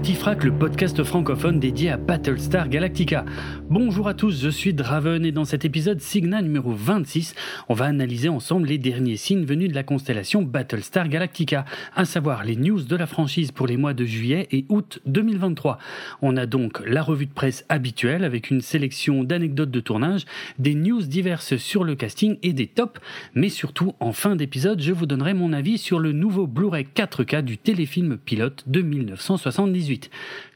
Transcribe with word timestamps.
Galactifrac, 0.00 0.44
le 0.44 0.52
podcast 0.52 1.04
francophone 1.04 1.60
dédié 1.60 1.90
à 1.90 1.98
Battlestar 1.98 2.70
Galactica. 2.70 3.26
Bonjour 3.68 4.08
à 4.08 4.14
tous, 4.14 4.40
je 4.42 4.48
suis 4.48 4.72
Draven 4.72 5.26
et 5.26 5.30
dans 5.30 5.44
cet 5.44 5.66
épisode 5.66 6.00
Signa 6.00 6.40
numéro 6.40 6.72
26, 6.72 7.34
on 7.68 7.74
va 7.74 7.84
analyser 7.84 8.30
ensemble 8.30 8.68
les 8.68 8.78
derniers 8.78 9.18
signes 9.18 9.44
venus 9.44 9.68
de 9.68 9.74
la 9.74 9.82
constellation 9.82 10.40
Battlestar 10.40 11.06
Galactica, 11.10 11.66
à 11.94 12.06
savoir 12.06 12.44
les 12.44 12.56
news 12.56 12.80
de 12.80 12.96
la 12.96 13.06
franchise 13.06 13.52
pour 13.52 13.66
les 13.66 13.76
mois 13.76 13.92
de 13.92 14.06
juillet 14.06 14.48
et 14.50 14.64
août 14.70 15.00
2023. 15.04 15.76
On 16.22 16.38
a 16.38 16.46
donc 16.46 16.80
la 16.86 17.02
revue 17.02 17.26
de 17.26 17.34
presse 17.34 17.66
habituelle 17.68 18.24
avec 18.24 18.50
une 18.50 18.62
sélection 18.62 19.22
d'anecdotes 19.22 19.70
de 19.70 19.80
tournage, 19.80 20.24
des 20.58 20.74
news 20.74 21.02
diverses 21.02 21.58
sur 21.58 21.84
le 21.84 21.94
casting 21.94 22.38
et 22.42 22.54
des 22.54 22.68
tops, 22.68 22.98
mais 23.34 23.50
surtout 23.50 23.92
en 24.00 24.14
fin 24.14 24.34
d'épisode, 24.34 24.80
je 24.80 24.92
vous 24.92 25.04
donnerai 25.04 25.34
mon 25.34 25.52
avis 25.52 25.76
sur 25.76 25.98
le 25.98 26.12
nouveau 26.12 26.46
Blu-ray 26.46 26.86
4K 26.96 27.42
du 27.42 27.58
téléfilm 27.58 28.16
pilote 28.16 28.64
de 28.66 28.80
1960. 28.80 29.89
78. 29.90 30.10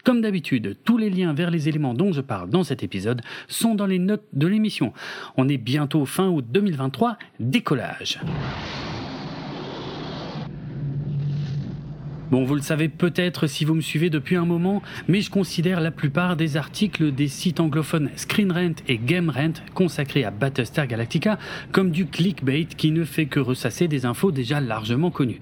Comme 0.04 0.20
d'habitude, 0.20 0.76
tous 0.84 0.98
les 0.98 1.10
liens 1.10 1.32
vers 1.32 1.50
les 1.50 1.68
éléments 1.68 1.94
dont 1.94 2.12
je 2.12 2.20
parle 2.20 2.50
dans 2.50 2.64
cet 2.64 2.82
épisode 2.82 3.22
sont 3.48 3.74
dans 3.74 3.86
les 3.86 3.98
notes 3.98 4.26
de 4.32 4.46
l'émission. 4.46 4.92
On 5.36 5.48
est 5.48 5.58
bientôt 5.58 6.04
fin 6.04 6.28
août 6.28 6.44
2023, 6.48 7.18
décollage. 7.40 8.20
Bon, 12.30 12.42
vous 12.42 12.56
le 12.56 12.62
savez 12.62 12.88
peut-être 12.88 13.46
si 13.46 13.64
vous 13.64 13.74
me 13.74 13.80
suivez 13.80 14.10
depuis 14.10 14.34
un 14.34 14.44
moment, 14.44 14.82
mais 15.06 15.20
je 15.20 15.30
considère 15.30 15.80
la 15.80 15.90
plupart 15.90 16.36
des 16.36 16.56
articles 16.56 17.12
des 17.12 17.28
sites 17.28 17.60
anglophones 17.60 18.10
Screen 18.16 18.50
Rent 18.50 18.74
et 18.88 18.98
Game 18.98 19.30
Rent 19.30 19.62
consacrés 19.74 20.24
à 20.24 20.32
Battlestar 20.32 20.86
Galactica 20.86 21.38
comme 21.70 21.90
du 21.90 22.06
clickbait 22.06 22.64
qui 22.64 22.90
ne 22.90 23.04
fait 23.04 23.26
que 23.26 23.40
ressasser 23.40 23.88
des 23.88 24.04
infos 24.04 24.32
déjà 24.32 24.60
largement 24.60 25.10
connues. 25.10 25.38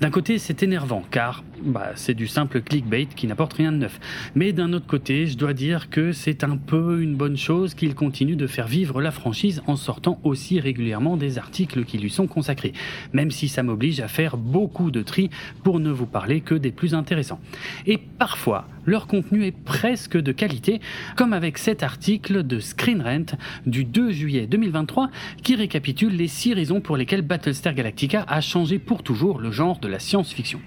D'un 0.00 0.10
côté, 0.10 0.38
c'est 0.38 0.62
énervant 0.62 1.02
car 1.10 1.42
bah, 1.62 1.92
c'est 1.94 2.14
du 2.14 2.26
simple 2.26 2.60
clickbait 2.60 3.06
qui 3.06 3.26
n'apporte 3.26 3.54
rien 3.54 3.72
de 3.72 3.78
neuf. 3.78 4.00
Mais 4.34 4.52
d'un 4.52 4.72
autre 4.72 4.86
côté, 4.86 5.26
je 5.26 5.36
dois 5.36 5.52
dire 5.52 5.90
que 5.90 6.12
c'est 6.12 6.44
un 6.44 6.56
peu 6.56 7.02
une 7.02 7.16
bonne 7.16 7.36
chose 7.36 7.74
qu'il 7.74 7.94
continue 7.94 8.36
de 8.36 8.46
faire 8.46 8.66
vivre 8.66 9.00
la 9.00 9.10
franchise 9.10 9.62
en 9.66 9.76
sortant 9.76 10.20
aussi 10.24 10.60
régulièrement 10.60 11.16
des 11.16 11.38
articles 11.38 11.84
qui 11.84 11.98
lui 11.98 12.10
sont 12.10 12.26
consacrés, 12.26 12.72
même 13.12 13.30
si 13.30 13.48
ça 13.48 13.62
m'oblige 13.62 14.00
à 14.00 14.08
faire 14.08 14.36
beaucoup 14.36 14.90
de 14.90 15.02
tri 15.02 15.30
pour 15.62 15.80
ne 15.80 15.90
vous 15.90 16.06
parler 16.06 16.40
que 16.40 16.54
des 16.54 16.70
plus 16.70 16.94
intéressants. 16.94 17.40
Et 17.86 17.98
parfois, 17.98 18.66
leur 18.88 19.06
contenu 19.06 19.44
est 19.44 19.52
presque 19.52 20.16
de 20.16 20.32
qualité, 20.32 20.80
comme 21.14 21.32
avec 21.32 21.58
cet 21.58 21.82
article 21.82 22.42
de 22.42 22.58
Screen 22.58 23.02
Rent 23.02 23.36
du 23.66 23.84
2 23.84 24.12
juillet 24.12 24.46
2023 24.46 25.10
qui 25.42 25.54
récapitule 25.54 26.16
les 26.16 26.26
six 26.26 26.54
raisons 26.54 26.80
pour 26.80 26.96
lesquelles 26.96 27.22
Battlestar 27.22 27.74
Galactica 27.74 28.24
a 28.26 28.40
changé 28.40 28.78
pour 28.78 29.02
toujours 29.02 29.40
le 29.40 29.50
genre 29.50 29.78
de 29.78 29.88
la 29.88 29.98
science-fiction. 29.98 30.60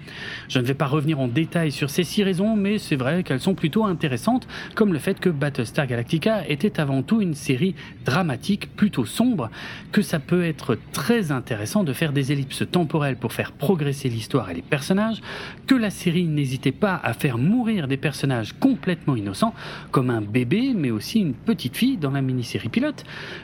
Je 0.50 0.60
ne 0.60 0.66
vais 0.66 0.76
pas 0.76 0.86
revenir 0.86 1.20
en 1.20 1.28
détail 1.28 1.72
sur 1.72 1.90
ces 1.90 2.04
six 2.04 2.24
raisons, 2.24 2.56
mais 2.56 2.78
c'est 2.78 2.96
vrai 2.96 3.24
qu'elles 3.24 3.40
sont 3.40 3.56
plutôt 3.56 3.86
intéressantes, 3.86 4.48
comme 4.76 4.94
le 4.94 5.00
fait 5.00 5.20
que 5.20 5.30
Battlestar 5.30 5.88
Galactica 5.88 6.48
était 6.48 6.80
avant 6.80 7.02
tout 7.02 7.22
une 7.22 7.34
série 7.34 7.74
dramatique 8.06 8.76
plutôt 8.76 9.06
sombre, 9.06 9.50
que 9.92 10.04
ça 10.04 10.20
peut 10.20 10.46
être 10.46 10.78
très 10.94 11.32
intéressant 11.32 11.84
de 11.84 11.94
faire 11.94 12.14
des 12.14 12.32
ellipses 12.32 12.66
temporelles 12.72 13.18
pour 13.18 13.34
faire 13.34 13.52
progresser 13.52 14.10
l'histoire 14.10 14.52
et 14.52 14.54
les 14.54 14.62
personnages, 14.62 15.22
que 15.66 15.76
la 15.76 15.90
série 15.90 16.26
n'hésitait 16.26 16.72
pas 16.72 17.00
à 17.04 17.14
faire 17.14 17.40
mourir 17.40 17.88
des 17.88 17.98
personnages 17.98 18.11
complètement 18.60 19.16
innocents, 19.16 19.54
comme 19.92 20.10
un 20.10 20.22
bébé, 20.22 20.74
mais 20.76 20.92
aussi 20.92 21.20
une 21.20 21.34
petite 21.34 21.78
fille 21.78 21.98
dans 21.98 22.12
la 22.12 22.22
mini-série 22.22 22.70
pilote, 22.70 23.04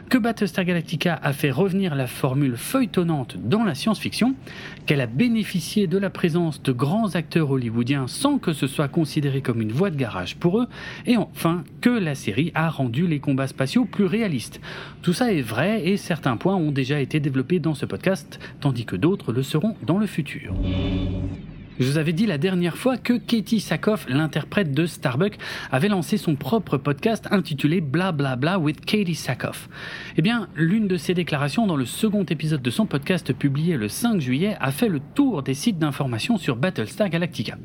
que 0.09 0.17
Battlestar 0.17 0.65
Galactica 0.65 1.19
a 1.21 1.33
fait 1.33 1.51
revenir 1.51 1.95
la 1.95 2.07
formule 2.07 2.57
feuilletonnante 2.57 3.37
dans 3.37 3.63
la 3.63 3.75
science-fiction, 3.75 4.35
qu'elle 4.85 5.01
a 5.01 5.07
bénéficié 5.07 5.87
de 5.87 5.97
la 5.97 6.09
présence 6.09 6.61
de 6.61 6.71
grands 6.71 7.15
acteurs 7.15 7.51
hollywoodiens 7.51 8.07
sans 8.07 8.37
que 8.37 8.53
ce 8.53 8.67
soit 8.67 8.87
considéré 8.87 9.41
comme 9.41 9.61
une 9.61 9.71
voie 9.71 9.89
de 9.89 9.97
garage 9.97 10.35
pour 10.35 10.59
eux, 10.59 10.67
et 11.05 11.17
enfin 11.17 11.63
que 11.81 11.89
la 11.89 12.15
série 12.15 12.51
a 12.55 12.69
rendu 12.69 13.07
les 13.07 13.19
combats 13.19 13.47
spatiaux 13.47 13.85
plus 13.85 14.05
réalistes. 14.05 14.61
Tout 15.01 15.13
ça 15.13 15.31
est 15.31 15.41
vrai 15.41 15.87
et 15.87 15.97
certains 15.97 16.37
points 16.37 16.55
ont 16.55 16.71
déjà 16.71 16.99
été 16.99 17.19
développés 17.19 17.59
dans 17.59 17.75
ce 17.75 17.85
podcast, 17.85 18.39
tandis 18.59 18.85
que 18.85 18.95
d'autres 18.95 19.33
le 19.33 19.43
seront 19.43 19.75
dans 19.85 19.97
le 19.97 20.07
futur. 20.07 20.53
Je 21.79 21.85
vous 21.85 21.99
avais 21.99 22.13
dit 22.13 22.25
la 22.25 22.39
dernière 22.39 22.75
fois 22.75 22.97
que 22.97 23.13
Katie 23.13 23.59
Sackhoff, 23.59 24.07
l'interprète 24.09 24.71
de 24.71 24.87
Starbuck, 24.87 25.37
avait 25.71 25.89
lancé 25.89 26.17
son 26.17 26.35
propre 26.35 26.77
podcast 26.77 27.27
intitulé 27.29 27.81
Bla 27.81 28.11
Bla 28.11 28.35
Bla 28.35 28.57
with 28.57 28.83
Katie 28.83 29.13
Sackhoff. 29.13 29.69
Eh 30.17 30.23
bien, 30.23 30.47
l'une 30.55 30.87
de 30.87 30.97
ses 30.97 31.13
déclarations 31.13 31.67
dans 31.67 31.75
le 31.75 31.85
second 31.85 32.23
épisode 32.23 32.63
de 32.63 32.71
son 32.71 32.87
podcast 32.87 33.31
publié 33.31 33.77
le 33.77 33.89
5 33.89 34.19
juillet 34.19 34.57
a 34.59 34.71
fait 34.71 34.89
le 34.89 34.99
tour 35.13 35.43
des 35.43 35.53
sites 35.53 35.77
d'information 35.77 36.37
sur 36.37 36.55
Battlestar 36.55 37.09
Galactica. 37.09 37.57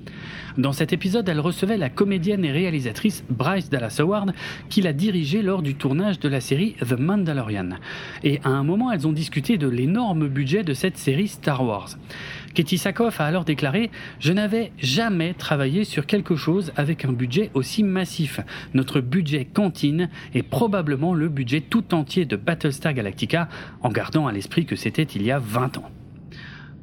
Dans 0.58 0.72
cet 0.72 0.92
épisode, 0.92 1.26
elle 1.30 1.40
recevait 1.40 1.78
la 1.78 1.88
comédienne 1.88 2.44
et 2.44 2.52
réalisatrice 2.52 3.24
Bryce 3.30 3.70
Dallas 3.70 3.96
Howard, 3.98 4.34
qui 4.68 4.82
l'a 4.82 4.92
dirigée 4.92 5.40
lors 5.40 5.62
du 5.62 5.74
tournage 5.74 6.20
de 6.20 6.28
la 6.28 6.42
série 6.42 6.76
The 6.86 6.98
Mandalorian. 6.98 7.70
Et 8.22 8.40
à 8.44 8.50
un 8.50 8.62
moment, 8.62 8.92
elles 8.92 9.06
ont 9.06 9.12
discuté 9.12 9.56
de 9.56 9.68
l'énorme 9.68 10.28
budget 10.28 10.64
de 10.64 10.74
cette 10.74 10.98
série 10.98 11.28
Star 11.28 11.64
Wars. 11.64 11.96
Katie 12.54 12.78
Sackhoff 12.78 13.20
a 13.20 13.26
alors 13.26 13.44
déclaré 13.44 13.90
Je 14.18 14.32
n'avais 14.32 14.72
jamais 14.78 15.34
travaillé 15.34 15.84
sur 15.84 16.06
quelque 16.06 16.36
chose 16.36 16.72
avec 16.76 17.04
un 17.04 17.12
budget 17.12 17.50
aussi 17.54 17.82
massif. 17.82 18.40
Notre 18.74 19.00
budget 19.00 19.46
cantine 19.46 20.10
est 20.34 20.42
probablement 20.42 21.14
le 21.14 21.28
budget 21.28 21.60
tout 21.60 21.94
entier 21.94 22.24
de 22.24 22.36
Battlestar 22.36 22.92
Galactica, 22.92 23.48
en 23.80 23.90
gardant 23.90 24.26
à 24.26 24.32
l'esprit 24.32 24.66
que 24.66 24.76
c'était 24.76 25.02
il 25.02 25.22
y 25.22 25.30
a 25.30 25.38
20 25.38 25.78
ans. 25.78 25.90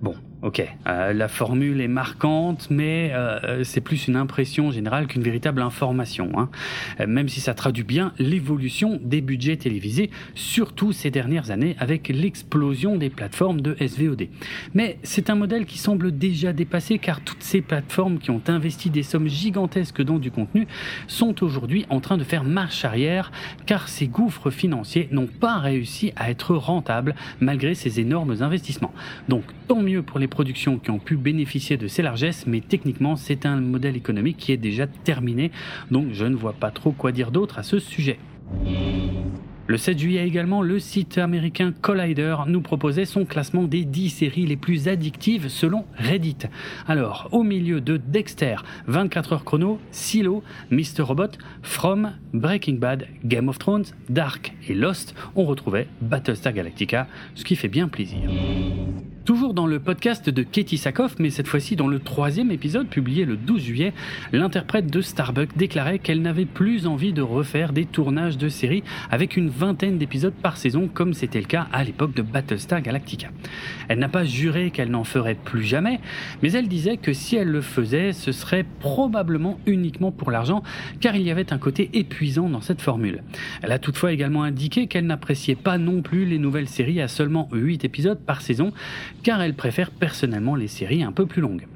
Bon, 0.02 0.16
Ok, 0.42 0.66
euh, 0.88 1.12
la 1.12 1.28
formule 1.28 1.82
est 1.82 1.90
marquante, 1.90 2.68
mais 2.70 3.12
euh, 3.14 3.66
c'est 3.66 3.82
plus 3.82 4.08
une 4.08 4.16
impression 4.16 4.72
générale 4.72 5.06
qu'une 5.08 5.22
véritable 5.22 5.62
information. 5.62 6.32
Hein. 6.38 6.50
Euh, 7.02 7.08
même 7.08 7.28
si 7.28 7.42
ça 7.42 7.54
traduit 7.54 7.84
bien 7.84 8.14
l'évolution 8.20 9.02
des 9.04 9.20
budgets 9.20 9.58
télévisés, 9.58 10.10
surtout 10.36 10.94
ces 10.94 11.12
dernières 11.12 11.52
années 11.52 11.76
avec 11.78 12.08
l'explosion 12.08 12.96
des 12.96 13.10
plateformes 13.10 13.60
de 13.60 13.76
SVOD. 13.86 14.30
Mais 14.74 14.98
c'est 15.04 15.30
un 15.30 15.36
modèle 15.36 15.66
qui 15.66 15.78
semble 15.78 16.18
déjà 16.18 16.54
dépassé 16.54 17.00
car 17.00 17.20
toutes 17.20 17.44
ces 17.44 17.60
plateformes 17.60 18.18
qui 18.18 18.32
ont 18.32 18.42
investi 18.48 18.90
des 18.90 19.04
sommes 19.04 19.28
gigantesques 19.28 20.02
dans 20.02 20.20
du 20.20 20.32
contenu 20.32 20.68
sont 21.08 21.44
aujourd'hui 21.44 21.86
en 21.90 22.00
train 22.00 22.16
de 22.16 22.24
faire 22.24 22.46
marche 22.46 22.86
arrière 22.86 23.34
car 23.66 23.90
ces 23.90 24.08
gouffres 24.08 24.52
financiers 24.52 25.10
n'ont 25.12 25.28
pas 25.28 25.58
réussi 25.58 26.14
à 26.16 26.32
être 26.32 26.56
rentables 26.56 27.14
malgré 27.42 27.76
ces 27.76 28.00
énormes 28.00 28.38
investissements. 28.40 28.94
Donc 29.28 29.44
tant 29.68 29.82
mieux 29.82 30.02
pour 30.02 30.18
les 30.18 30.29
productions 30.30 30.78
qui 30.80 30.92
ont 30.92 31.00
pu 31.00 31.18
bénéficier 31.18 31.78
de 31.78 31.88
ces 31.88 32.02
largesses, 32.02 32.46
mais 32.48 32.62
techniquement 32.62 33.16
c'est 33.16 33.46
un 33.46 33.58
modèle 33.58 33.98
économique 33.98 34.38
qui 34.38 34.52
est 34.52 34.58
déjà 34.58 34.88
terminé, 34.88 35.52
donc 35.92 36.14
je 36.14 36.26
ne 36.26 36.36
vois 36.36 36.54
pas 36.54 36.72
trop 36.72 36.92
quoi 36.92 37.12
dire 37.12 37.32
d'autre 37.32 37.60
à 37.60 37.64
ce 37.64 37.80
sujet. 37.80 38.20
Le 39.70 39.78
7 39.78 40.00
juillet 40.00 40.28
également, 40.28 40.64
le 40.64 40.80
site 40.80 41.20
américain 41.20 41.72
Collider 41.80 42.38
nous 42.48 42.60
proposait 42.60 43.06
son 43.06 43.24
classement 43.24 43.66
des 43.66 43.86
10 43.86 44.10
séries 44.10 44.48
les 44.48 44.56
plus 44.56 44.88
addictives 44.88 45.48
selon 45.48 45.86
Reddit. 45.96 46.38
Alors, 46.88 47.30
au 47.32 47.44
milieu 47.44 47.80
de 47.80 47.98
Dexter, 47.98 48.56
24 48.88 49.34
heures 49.34 49.46
chrono, 49.46 49.80
Silo, 49.92 50.42
Mr. 50.72 51.04
Robot, 51.04 51.38
From, 51.62 52.14
Breaking 52.34 52.78
Bad, 52.78 53.06
Game 53.24 53.48
of 53.48 53.60
Thrones, 53.60 53.86
Dark 54.10 54.56
et 54.68 54.74
Lost, 54.74 55.14
on 55.36 55.46
retrouvait 55.46 55.86
Battlestar 56.02 56.52
Galactica, 56.52 57.06
ce 57.36 57.44
qui 57.44 57.56
fait 57.56 57.68
bien 57.68 57.88
plaisir. 57.90 58.28
Toujours 59.30 59.54
dans 59.54 59.68
le 59.68 59.80
podcast 59.80 60.28
de 60.28 60.42
Katie 60.42 60.80
Sackhoff, 60.80 61.20
mais 61.20 61.30
cette 61.30 61.48
fois-ci 61.48 61.76
dans 61.76 61.88
le 61.88 62.00
troisième 62.00 62.50
épisode 62.50 62.88
publié 62.88 63.26
le 63.26 63.38
12 63.38 63.62
juillet, 63.62 63.94
l'interprète 64.32 64.88
de 64.88 65.02
Starbuck 65.02 65.56
déclarait 65.56 66.00
qu'elle 66.00 66.24
n'avait 66.24 66.48
plus 66.48 66.88
envie 66.88 67.14
de 67.14 67.22
refaire 67.22 67.72
des 67.72 67.86
tournages 67.86 68.40
de 68.40 68.50
séries 68.50 68.82
avec 69.12 69.38
une 69.38 69.50
vingtaine 69.50 70.00
d'épisodes 70.00 70.34
par 70.34 70.58
saison 70.58 70.90
comme 70.92 71.14
c'était 71.14 71.42
le 71.42 71.46
cas 71.46 71.68
à 71.72 71.84
l'époque 71.84 72.16
de 72.16 72.24
Battlestar 72.24 72.82
Galactica. 72.82 73.28
Elle 73.88 74.00
n'a 74.00 74.10
pas 74.10 74.26
juré 74.26 74.72
qu'elle 74.72 74.90
n'en 74.90 75.04
ferait 75.04 75.36
plus 75.36 75.62
jamais, 75.62 76.00
mais 76.42 76.52
elle 76.54 76.68
disait 76.68 76.98
que 76.98 77.14
si 77.14 77.36
elle 77.36 77.50
le 77.50 77.62
faisait, 77.62 78.14
ce 78.14 78.32
serait 78.32 78.66
probablement 78.80 79.60
uniquement 79.68 80.12
pour 80.12 80.32
l'argent, 80.32 80.64
car 81.02 81.16
il 81.16 81.22
y 81.22 81.30
avait 81.30 81.54
un 81.54 81.60
côté 81.60 81.92
épuisant 81.94 82.50
dans 82.50 82.62
cette 82.62 82.82
formule. 82.82 83.22
Elle 83.62 83.74
a 83.74 83.78
toutefois 83.78 84.12
également 84.12 84.42
indiqué 84.42 84.88
qu'elle 84.88 85.06
n'appréciait 85.06 85.54
pas 85.54 85.78
non 85.78 86.02
plus 86.02 86.26
les 86.26 86.40
nouvelles 86.40 86.68
séries 86.68 87.00
à 87.00 87.08
seulement 87.08 87.48
8 87.52 87.86
épisodes 87.86 88.20
par 88.26 88.42
saison, 88.42 88.74
car 89.24 89.42
elle 89.42 89.54
préfère 89.54 89.92
personnellement 89.92 90.56
les 90.56 90.68
séries 90.68 91.04
un 91.04 91.12
peu 91.12 91.26
plus 91.26 91.42
longues. 91.42 91.68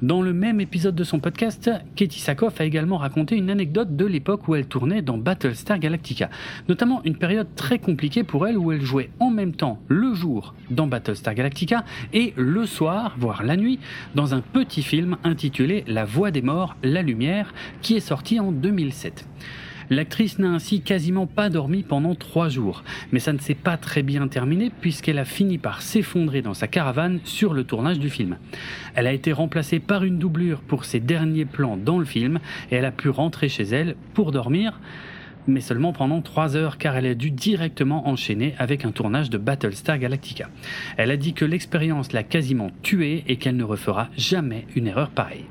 Dans 0.00 0.22
le 0.22 0.32
même 0.32 0.60
épisode 0.60 0.94
de 0.94 1.02
son 1.02 1.18
podcast, 1.18 1.68
Katie 1.96 2.20
Sackhoff 2.20 2.60
a 2.60 2.64
également 2.64 2.98
raconté 2.98 3.34
une 3.34 3.50
anecdote 3.50 3.96
de 3.96 4.06
l'époque 4.06 4.46
où 4.46 4.54
elle 4.54 4.66
tournait 4.66 5.02
dans 5.02 5.18
Battlestar 5.18 5.80
Galactica, 5.80 6.30
notamment 6.68 7.02
une 7.04 7.16
période 7.16 7.48
très 7.56 7.80
compliquée 7.80 8.22
pour 8.22 8.46
elle 8.46 8.56
où 8.56 8.70
elle 8.70 8.82
jouait 8.82 9.10
en 9.18 9.30
même 9.30 9.56
temps 9.56 9.82
le 9.88 10.14
jour 10.14 10.54
dans 10.70 10.86
Battlestar 10.86 11.34
Galactica 11.34 11.84
et 12.12 12.32
le 12.36 12.64
soir, 12.64 13.16
voire 13.18 13.42
la 13.42 13.56
nuit, 13.56 13.80
dans 14.14 14.34
un 14.34 14.40
petit 14.40 14.84
film 14.84 15.16
intitulé 15.24 15.82
La 15.88 16.04
Voix 16.04 16.30
des 16.30 16.42
Morts, 16.42 16.76
la 16.84 17.02
Lumière, 17.02 17.52
qui 17.82 17.96
est 17.96 18.00
sorti 18.00 18.38
en 18.38 18.52
2007. 18.52 19.26
L'actrice 19.90 20.38
n'a 20.38 20.50
ainsi 20.50 20.82
quasiment 20.82 21.26
pas 21.26 21.48
dormi 21.48 21.82
pendant 21.82 22.14
trois 22.14 22.48
jours, 22.48 22.84
mais 23.12 23.20
ça 23.20 23.32
ne 23.32 23.38
s'est 23.38 23.54
pas 23.54 23.76
très 23.76 24.02
bien 24.02 24.28
terminé 24.28 24.70
puisqu'elle 24.80 25.18
a 25.18 25.24
fini 25.24 25.58
par 25.58 25.82
s'effondrer 25.82 26.42
dans 26.42 26.54
sa 26.54 26.68
caravane 26.68 27.20
sur 27.24 27.54
le 27.54 27.64
tournage 27.64 27.98
du 27.98 28.10
film. 28.10 28.36
Elle 28.94 29.06
a 29.06 29.12
été 29.12 29.32
remplacée 29.32 29.78
par 29.78 30.04
une 30.04 30.18
doublure 30.18 30.60
pour 30.60 30.84
ses 30.84 31.00
derniers 31.00 31.46
plans 31.46 31.76
dans 31.76 31.98
le 31.98 32.04
film 32.04 32.38
et 32.70 32.76
elle 32.76 32.84
a 32.84 32.92
pu 32.92 33.08
rentrer 33.08 33.48
chez 33.48 33.64
elle 33.64 33.96
pour 34.14 34.32
dormir 34.32 34.78
mais 35.48 35.60
seulement 35.60 35.92
pendant 35.92 36.20
3 36.20 36.56
heures 36.56 36.78
car 36.78 36.96
elle 36.96 37.06
a 37.06 37.14
dû 37.14 37.30
directement 37.30 38.08
enchaîner 38.08 38.54
avec 38.58 38.84
un 38.84 38.92
tournage 38.92 39.30
de 39.30 39.38
Battlestar 39.38 39.98
Galactica. 39.98 40.48
Elle 40.96 41.10
a 41.10 41.16
dit 41.16 41.32
que 41.32 41.44
l'expérience 41.44 42.12
l'a 42.12 42.22
quasiment 42.22 42.70
tuée 42.82 43.24
et 43.26 43.36
qu'elle 43.36 43.56
ne 43.56 43.64
refera 43.64 44.08
jamais 44.16 44.66
une 44.76 44.86
erreur 44.86 45.10
pareille. 45.10 45.46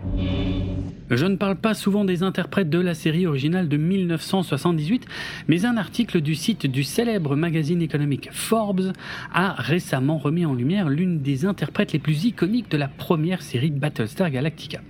Je 1.10 1.26
ne 1.26 1.38
parle 1.38 1.56
pas 1.56 1.74
souvent 1.74 2.04
des 2.04 2.22
interprètes 2.22 2.70
de 2.70 2.80
la 2.80 2.94
série 2.94 3.28
originale 3.28 3.70
de 3.70 3.78
1978, 3.78 5.06
mais 5.48 5.66
un 5.66 5.78
article 5.78 6.20
du 6.20 6.36
site 6.36 6.68
du 6.68 6.84
célèbre 6.84 7.38
magazine 7.38 7.82
économique 7.82 8.30
Forbes 8.32 8.92
a 9.34 9.54
récemment 9.54 10.18
remis 10.18 10.46
en 10.46 10.54
lumière 10.54 10.90
l'une 10.90 11.22
des 11.22 11.46
interprètes 11.46 11.94
les 11.94 12.00
plus 12.00 12.26
iconiques 12.26 12.70
de 12.70 12.78
la 12.78 12.90
première 12.90 13.42
série 13.42 13.72
de 13.72 13.80
Battlestar 13.80 14.30
Galactica. 14.30 14.82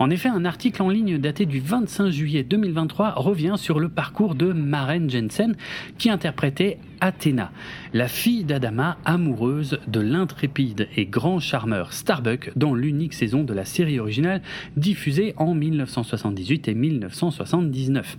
En 0.00 0.10
effet, 0.10 0.28
un 0.28 0.44
article 0.44 0.82
en 0.82 0.90
ligne 0.90 1.18
daté 1.18 1.44
du 1.44 1.58
25 1.58 2.10
juillet 2.10 2.44
2023 2.44 3.14
revient 3.16 3.54
sur 3.56 3.80
le 3.80 3.88
parcours 3.88 4.36
de 4.36 4.52
Maren 4.52 5.10
Jensen 5.10 5.56
qui 5.98 6.08
interprétait 6.08 6.78
Athéna, 7.00 7.50
la 7.92 8.06
fille 8.06 8.44
d'Adama 8.44 8.96
amoureuse 9.04 9.80
de 9.88 9.98
l'intrépide 9.98 10.88
et 10.96 11.06
grand 11.06 11.40
charmeur 11.40 11.92
Starbuck 11.92 12.52
dans 12.54 12.74
l'unique 12.74 13.14
saison 13.14 13.42
de 13.42 13.52
la 13.52 13.64
série 13.64 13.98
originale 13.98 14.40
diffusée 14.76 15.34
en 15.36 15.54
1978 15.54 16.68
et 16.68 16.74
1979. 16.74 18.18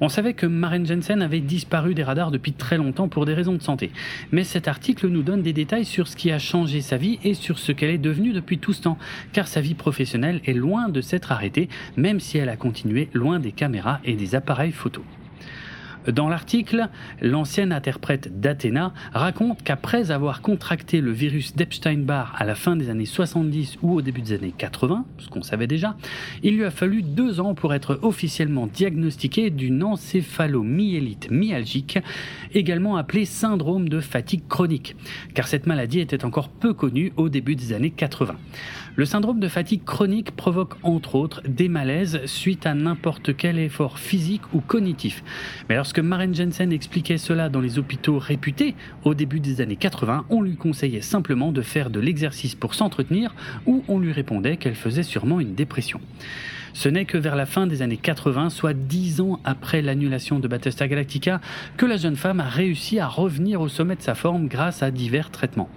On 0.00 0.08
savait 0.08 0.34
que 0.34 0.46
Maren 0.46 0.86
Jensen 0.86 1.20
avait 1.20 1.40
disparu 1.40 1.94
des 1.94 2.02
radars 2.02 2.30
depuis 2.30 2.52
très 2.52 2.78
longtemps 2.78 3.08
pour 3.08 3.26
des 3.26 3.34
raisons 3.34 3.54
de 3.54 3.62
santé. 3.62 3.90
Mais 4.32 4.44
cet 4.44 4.66
article 4.66 5.08
nous 5.08 5.22
donne 5.22 5.42
des 5.42 5.52
détails 5.52 5.84
sur 5.84 6.08
ce 6.08 6.16
qui 6.16 6.30
a 6.30 6.38
changé 6.38 6.80
sa 6.80 6.96
vie 6.96 7.18
et 7.22 7.34
sur 7.34 7.58
ce 7.58 7.72
qu'elle 7.72 7.90
est 7.90 7.98
devenue 7.98 8.32
depuis 8.32 8.58
tout 8.58 8.72
ce 8.72 8.82
temps, 8.82 8.98
car 9.32 9.46
sa 9.46 9.60
vie 9.60 9.74
professionnelle 9.74 10.40
est 10.46 10.54
loin 10.54 10.88
de 10.88 11.00
s'être 11.00 11.32
arrêtée, 11.32 11.68
même 11.96 12.20
si 12.20 12.38
elle 12.38 12.48
a 12.48 12.56
continué 12.56 13.08
loin 13.12 13.38
des 13.38 13.52
caméras 13.52 14.00
et 14.04 14.14
des 14.14 14.34
appareils 14.34 14.72
photo. 14.72 15.04
Dans 16.08 16.28
l'article, 16.28 16.88
l'ancienne 17.20 17.72
interprète 17.72 18.40
d'Athéna 18.40 18.94
raconte 19.12 19.62
qu'après 19.62 20.10
avoir 20.10 20.40
contracté 20.40 21.00
le 21.00 21.12
virus 21.12 21.54
d'Epstein-Barr 21.54 22.34
à 22.38 22.44
la 22.44 22.54
fin 22.54 22.74
des 22.74 22.88
années 22.88 23.04
70 23.04 23.78
ou 23.82 23.96
au 23.96 24.02
début 24.02 24.22
des 24.22 24.32
années 24.32 24.54
80, 24.56 25.04
ce 25.18 25.28
qu'on 25.28 25.42
savait 25.42 25.66
déjà, 25.66 25.96
il 26.42 26.56
lui 26.56 26.64
a 26.64 26.70
fallu 26.70 27.02
deux 27.02 27.40
ans 27.40 27.54
pour 27.54 27.74
être 27.74 27.98
officiellement 28.02 28.66
diagnostiqué 28.66 29.50
d'une 29.50 29.82
encéphalomyélite 29.82 31.30
myalgique, 31.30 31.98
également 32.54 32.96
appelée 32.96 33.26
syndrome 33.26 33.88
de 33.88 34.00
fatigue 34.00 34.48
chronique, 34.48 34.96
car 35.34 35.48
cette 35.48 35.66
maladie 35.66 36.00
était 36.00 36.24
encore 36.24 36.48
peu 36.48 36.72
connue 36.72 37.12
au 37.16 37.28
début 37.28 37.56
des 37.56 37.74
années 37.74 37.90
80. 37.90 38.36
Le 38.96 39.04
syndrome 39.04 39.38
de 39.38 39.48
fatigue 39.48 39.84
chronique 39.84 40.32
provoque 40.32 40.74
entre 40.82 41.14
autres 41.14 41.42
des 41.46 41.68
malaises 41.68 42.20
suite 42.26 42.66
à 42.66 42.74
n'importe 42.74 43.36
quel 43.36 43.58
effort 43.58 43.98
physique 43.98 44.42
ou 44.52 44.60
cognitif. 44.60 45.22
Mais 45.68 45.76
lorsque 45.90 46.06
Maren 46.06 46.32
Jensen 46.32 46.72
expliquait 46.72 47.18
cela 47.18 47.48
dans 47.48 47.60
les 47.60 47.80
hôpitaux 47.80 48.20
réputés 48.20 48.76
au 49.02 49.12
début 49.12 49.40
des 49.40 49.60
années 49.60 49.74
80, 49.74 50.24
on 50.30 50.40
lui 50.40 50.54
conseillait 50.54 51.00
simplement 51.00 51.50
de 51.50 51.62
faire 51.62 51.90
de 51.90 51.98
l'exercice 51.98 52.54
pour 52.54 52.74
s'entretenir 52.74 53.34
ou 53.66 53.82
on 53.88 53.98
lui 53.98 54.12
répondait 54.12 54.56
qu'elle 54.56 54.76
faisait 54.76 55.02
sûrement 55.02 55.40
une 55.40 55.56
dépression. 55.56 56.00
Ce 56.74 56.88
n'est 56.88 57.06
que 57.06 57.18
vers 57.18 57.34
la 57.34 57.44
fin 57.44 57.66
des 57.66 57.82
années 57.82 57.96
80, 57.96 58.50
soit 58.50 58.72
dix 58.72 59.20
ans 59.20 59.40
après 59.44 59.82
l'annulation 59.82 60.38
de 60.38 60.46
Battlestar 60.46 60.86
Galactica, 60.86 61.40
que 61.76 61.86
la 61.86 61.96
jeune 61.96 62.14
femme 62.14 62.38
a 62.38 62.48
réussi 62.48 63.00
à 63.00 63.08
revenir 63.08 63.60
au 63.60 63.68
sommet 63.68 63.96
de 63.96 64.02
sa 64.02 64.14
forme 64.14 64.46
grâce 64.46 64.84
à 64.84 64.92
divers 64.92 65.32
traitements. 65.32 65.68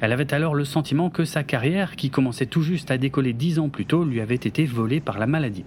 Elle 0.00 0.12
avait 0.12 0.32
alors 0.32 0.54
le 0.54 0.64
sentiment 0.64 1.10
que 1.10 1.26
sa 1.26 1.42
carrière, 1.42 1.94
qui 1.94 2.08
commençait 2.08 2.46
tout 2.46 2.62
juste 2.62 2.90
à 2.90 2.96
décoller 2.96 3.34
dix 3.34 3.58
ans 3.58 3.68
plus 3.68 3.84
tôt, 3.84 4.04
lui 4.04 4.22
avait 4.22 4.34
été 4.34 4.64
volée 4.64 5.00
par 5.00 5.18
la 5.18 5.26
maladie. 5.26 5.66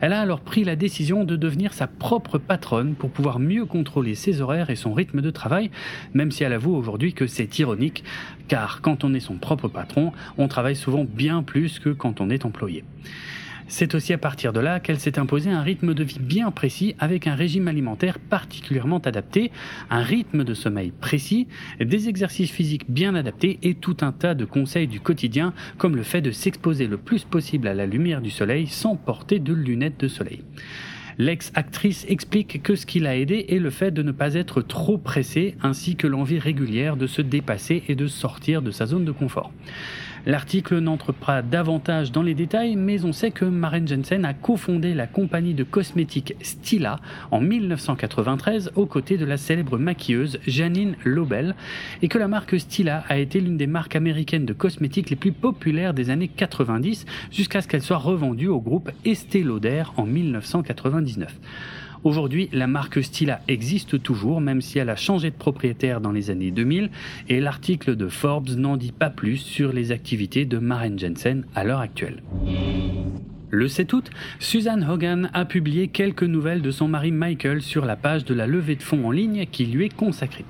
Elle 0.00 0.12
a 0.12 0.20
alors 0.20 0.40
pris 0.40 0.64
la 0.64 0.76
décision 0.76 1.24
de 1.24 1.36
devenir 1.36 1.72
sa 1.72 1.86
propre 1.86 2.38
patronne 2.38 2.94
pour 2.94 3.10
pouvoir 3.10 3.38
mieux 3.38 3.64
contrôler 3.64 4.14
ses 4.14 4.40
horaires 4.40 4.70
et 4.70 4.76
son 4.76 4.92
rythme 4.92 5.20
de 5.20 5.30
travail, 5.30 5.70
même 6.14 6.30
si 6.30 6.44
elle 6.44 6.52
avoue 6.52 6.74
aujourd'hui 6.74 7.12
que 7.12 7.26
c'est 7.26 7.58
ironique, 7.58 8.04
car 8.48 8.80
quand 8.82 9.04
on 9.04 9.14
est 9.14 9.20
son 9.20 9.36
propre 9.36 9.68
patron, 9.68 10.12
on 10.38 10.48
travaille 10.48 10.76
souvent 10.76 11.04
bien 11.04 11.42
plus 11.42 11.78
que 11.78 11.90
quand 11.90 12.20
on 12.20 12.30
est 12.30 12.44
employé. 12.44 12.84
C'est 13.68 13.96
aussi 13.96 14.12
à 14.12 14.18
partir 14.18 14.52
de 14.52 14.60
là 14.60 14.78
qu'elle 14.78 15.00
s'est 15.00 15.18
imposée 15.18 15.50
un 15.50 15.62
rythme 15.62 15.92
de 15.92 16.04
vie 16.04 16.20
bien 16.20 16.50
précis 16.52 16.94
avec 17.00 17.26
un 17.26 17.34
régime 17.34 17.66
alimentaire 17.66 18.18
particulièrement 18.20 18.98
adapté, 18.98 19.50
un 19.90 20.02
rythme 20.02 20.44
de 20.44 20.54
sommeil 20.54 20.92
précis, 20.92 21.48
des 21.80 22.08
exercices 22.08 22.50
physiques 22.50 22.88
bien 22.88 23.14
adaptés 23.16 23.58
et 23.62 23.74
tout 23.74 23.96
un 24.02 24.12
tas 24.12 24.34
de 24.34 24.44
conseils 24.44 24.86
du 24.86 25.00
quotidien 25.00 25.52
comme 25.78 25.96
le 25.96 26.04
fait 26.04 26.20
de 26.20 26.30
s'exposer 26.30 26.86
le 26.86 26.96
plus 26.96 27.24
possible 27.24 27.66
à 27.66 27.74
la 27.74 27.86
lumière 27.86 28.20
du 28.20 28.30
soleil 28.30 28.68
sans 28.68 28.94
porter 28.94 29.40
de 29.40 29.52
lunettes 29.52 29.98
de 29.98 30.08
soleil. 30.08 30.42
L'ex-actrice 31.18 32.04
explique 32.08 32.62
que 32.62 32.76
ce 32.76 32.84
qui 32.84 33.00
l'a 33.00 33.16
aidé 33.16 33.46
est 33.48 33.58
le 33.58 33.70
fait 33.70 33.90
de 33.90 34.02
ne 34.02 34.12
pas 34.12 34.34
être 34.34 34.60
trop 34.60 34.98
pressée 34.98 35.56
ainsi 35.62 35.96
que 35.96 36.06
l'envie 36.06 36.38
régulière 36.38 36.96
de 36.96 37.06
se 37.06 37.22
dépasser 37.22 37.82
et 37.88 37.94
de 37.94 38.06
sortir 38.06 38.60
de 38.60 38.70
sa 38.70 38.86
zone 38.86 39.06
de 39.06 39.12
confort. 39.12 39.50
L'article 40.26 40.80
n'entre 40.80 41.12
pas 41.12 41.40
davantage 41.40 42.10
dans 42.10 42.22
les 42.22 42.34
détails, 42.34 42.74
mais 42.74 43.04
on 43.04 43.12
sait 43.12 43.30
que 43.30 43.44
Maren 43.44 43.86
Jensen 43.86 44.24
a 44.24 44.34
cofondé 44.34 44.92
la 44.92 45.06
compagnie 45.06 45.54
de 45.54 45.62
cosmétiques 45.62 46.34
Stila 46.42 46.98
en 47.30 47.40
1993 47.40 48.72
aux 48.74 48.86
côtés 48.86 49.18
de 49.18 49.24
la 49.24 49.36
célèbre 49.36 49.78
maquilleuse 49.78 50.40
Janine 50.44 50.96
Lobel 51.04 51.54
et 52.02 52.08
que 52.08 52.18
la 52.18 52.26
marque 52.26 52.58
Stila 52.58 53.04
a 53.08 53.18
été 53.18 53.40
l'une 53.40 53.56
des 53.56 53.68
marques 53.68 53.94
américaines 53.94 54.46
de 54.46 54.52
cosmétiques 54.52 55.10
les 55.10 55.16
plus 55.16 55.30
populaires 55.30 55.94
des 55.94 56.10
années 56.10 56.26
90 56.26 57.06
jusqu'à 57.30 57.62
ce 57.62 57.68
qu'elle 57.68 57.82
soit 57.82 57.96
revendue 57.96 58.48
au 58.48 58.60
groupe 58.60 58.90
Estée 59.04 59.44
Lauder 59.44 59.84
en 59.96 60.06
1999. 60.06 61.38
Aujourd'hui, 62.06 62.48
la 62.52 62.68
marque 62.68 63.02
Stila 63.02 63.40
existe 63.48 64.00
toujours, 64.00 64.40
même 64.40 64.60
si 64.60 64.78
elle 64.78 64.90
a 64.90 64.94
changé 64.94 65.32
de 65.32 65.34
propriétaire 65.34 66.00
dans 66.00 66.12
les 66.12 66.30
années 66.30 66.52
2000, 66.52 66.90
et 67.28 67.40
l'article 67.40 67.96
de 67.96 68.06
Forbes 68.06 68.50
n'en 68.50 68.76
dit 68.76 68.92
pas 68.92 69.10
plus 69.10 69.38
sur 69.38 69.72
les 69.72 69.90
activités 69.90 70.44
de 70.44 70.58
Maren 70.58 70.96
Jensen 70.96 71.44
à 71.56 71.64
l'heure 71.64 71.80
actuelle. 71.80 72.22
Le 73.50 73.66
7 73.66 73.92
août, 73.92 74.10
Suzanne 74.38 74.86
Hogan 74.88 75.30
a 75.34 75.44
publié 75.46 75.88
quelques 75.88 76.22
nouvelles 76.22 76.62
de 76.62 76.70
son 76.70 76.86
mari 76.86 77.10
Michael 77.10 77.60
sur 77.60 77.84
la 77.84 77.96
page 77.96 78.24
de 78.24 78.34
la 78.34 78.46
levée 78.46 78.76
de 78.76 78.84
fonds 78.84 79.04
en 79.04 79.10
ligne 79.10 79.44
qui 79.50 79.66
lui 79.66 79.86
est 79.86 79.96
consacrée. 79.96 80.44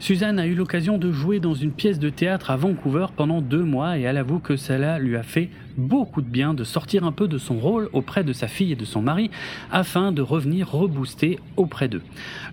Suzanne 0.00 0.38
a 0.38 0.46
eu 0.46 0.54
l'occasion 0.54 0.96
de 0.96 1.10
jouer 1.10 1.40
dans 1.40 1.54
une 1.54 1.72
pièce 1.72 1.98
de 1.98 2.08
théâtre 2.08 2.52
à 2.52 2.56
Vancouver 2.56 3.06
pendant 3.16 3.42
deux 3.42 3.64
mois 3.64 3.98
et 3.98 4.02
elle 4.02 4.16
avoue 4.16 4.38
que 4.38 4.56
cela 4.56 5.00
lui 5.00 5.16
a 5.16 5.24
fait 5.24 5.50
beaucoup 5.76 6.22
de 6.22 6.28
bien 6.28 6.54
de 6.54 6.64
sortir 6.64 7.04
un 7.04 7.12
peu 7.12 7.26
de 7.26 7.36
son 7.36 7.58
rôle 7.58 7.88
auprès 7.92 8.22
de 8.22 8.32
sa 8.32 8.46
fille 8.48 8.72
et 8.72 8.76
de 8.76 8.84
son 8.84 9.02
mari 9.02 9.30
afin 9.72 10.12
de 10.12 10.22
revenir 10.22 10.70
rebooster 10.70 11.38
auprès 11.56 11.88
d'eux. 11.88 12.02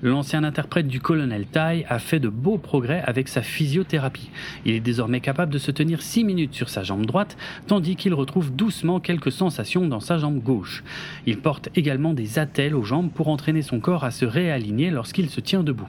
L'ancien 0.01 0.43
interprète 0.43 0.87
du 0.87 0.99
colonel 0.99 1.45
Tai 1.45 1.85
a 1.87 1.99
fait 1.99 2.19
de 2.19 2.29
beaux 2.29 2.57
progrès 2.57 3.03
avec 3.05 3.27
sa 3.27 3.43
physiothérapie. 3.43 4.29
Il 4.65 4.73
est 4.73 4.79
désormais 4.79 5.21
capable 5.21 5.53
de 5.53 5.59
se 5.59 5.71
tenir 5.71 6.01
six 6.01 6.23
minutes 6.23 6.53
sur 6.55 6.69
sa 6.69 6.83
jambe 6.83 7.05
droite 7.05 7.37
tandis 7.67 7.95
qu'il 7.95 8.15
retrouve 8.15 8.55
doucement 8.55 8.99
quelques 8.99 9.31
sensations 9.31 9.87
dans 9.87 9.99
sa 9.99 10.17
jambe 10.17 10.39
gauche. 10.39 10.83
Il 11.27 11.37
porte 11.37 11.69
également 11.75 12.13
des 12.13 12.39
attelles 12.39 12.75
aux 12.75 12.83
jambes 12.83 13.11
pour 13.11 13.27
entraîner 13.27 13.61
son 13.61 13.79
corps 13.79 14.03
à 14.03 14.11
se 14.11 14.25
réaligner 14.25 14.89
lorsqu'il 14.89 15.29
se 15.29 15.41
tient 15.41 15.63
debout. 15.63 15.87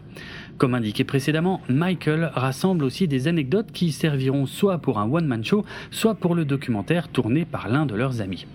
Comme 0.58 0.75
indiqué 0.75 1.04
précédemment, 1.04 1.60
Michael 1.68 2.30
rassemble 2.34 2.84
aussi 2.84 3.06
des 3.08 3.28
anecdotes 3.28 3.72
qui 3.72 3.92
serviront 3.92 4.46
soit 4.46 4.78
pour 4.78 4.98
un 4.98 5.10
one-man 5.10 5.44
show, 5.44 5.64
soit 5.90 6.14
pour 6.14 6.34
le 6.34 6.46
documentaire 6.46 7.08
tourné 7.08 7.44
par 7.44 7.68
l'un 7.68 7.84
de 7.84 7.94
leurs 7.94 8.22
amis. 8.22 8.46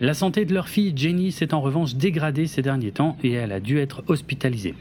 La 0.00 0.14
santé 0.14 0.44
de 0.44 0.54
leur 0.54 0.68
fille 0.68 0.92
Jenny 0.94 1.32
s'est 1.32 1.54
en 1.54 1.60
revanche 1.60 1.94
dégradée 1.94 2.46
ces 2.46 2.62
derniers 2.62 2.90
temps 2.90 3.16
et 3.22 3.32
elle 3.32 3.52
a 3.52 3.60
dû 3.60 3.78
être 3.78 4.02
hospitalisée. 4.08 4.74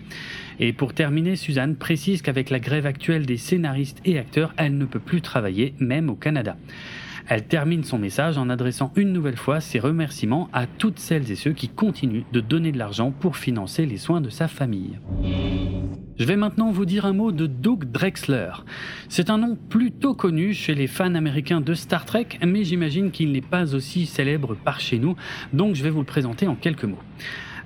Et 0.60 0.74
pour 0.74 0.94
terminer, 0.94 1.36
Suzanne 1.36 1.76
précise 1.76 2.22
qu'avec 2.22 2.50
la 2.50 2.60
grève 2.60 2.86
actuelle 2.86 3.26
des 3.26 3.38
scénaristes 3.38 4.02
et 4.06 4.18
acteurs, 4.18 4.54
elle 4.58 4.78
ne 4.78 4.86
peut 4.86 5.00
plus 5.00 5.22
travailler, 5.22 5.74
même 5.80 6.10
au 6.10 6.16
Canada. 6.16 6.58
Elle 7.28 7.46
termine 7.46 7.84
son 7.84 7.98
message 7.98 8.38
en 8.38 8.50
adressant 8.50 8.94
une 8.96 9.12
nouvelle 9.12 9.38
fois 9.38 9.60
ses 9.60 9.80
remerciements 9.80 10.50
à 10.54 10.68
toutes 10.68 11.00
celles 11.00 11.32
et 11.32 11.36
ceux 11.36 11.54
qui 11.54 11.70
continuent 11.70 12.24
de 12.32 12.40
donner 12.40 12.72
de 12.72 12.78
l'argent 12.78 13.12
pour 13.12 13.36
financer 13.36 13.86
les 13.86 13.98
soins 13.98 14.22
de 14.22 14.30
sa 14.30 14.48
famille. 14.48 15.00
Je 16.18 16.24
vais 16.24 16.38
maintenant 16.38 16.72
vous 16.72 16.86
dire 16.86 17.06
un 17.06 17.12
mot 17.12 17.34
de 17.34 17.46
Doug 17.46 17.92
Drexler. 17.92 18.52
C'est 19.10 19.30
un 19.30 19.38
nom 19.38 19.58
plutôt 19.70 20.14
connu 20.14 20.54
chez 20.54 20.74
les 20.74 20.88
fans 20.88 21.14
américains 21.14 21.60
de 21.60 21.74
Star 21.74 22.06
Trek, 22.06 22.40
mais 22.42 22.64
j'imagine 22.64 23.12
qu'il 23.12 23.34
n'est 23.34 23.42
pas 23.42 23.76
aussi 23.76 24.06
célèbre 24.06 24.56
par 24.56 24.80
chez 24.80 24.98
nous, 24.98 25.18
donc 25.52 25.76
je 25.76 25.84
vais 25.84 25.90
vous 25.90 26.00
le 26.00 26.06
présenter 26.06 26.48
en 26.48 26.56
quelques 26.56 26.86
mots. 26.86 27.02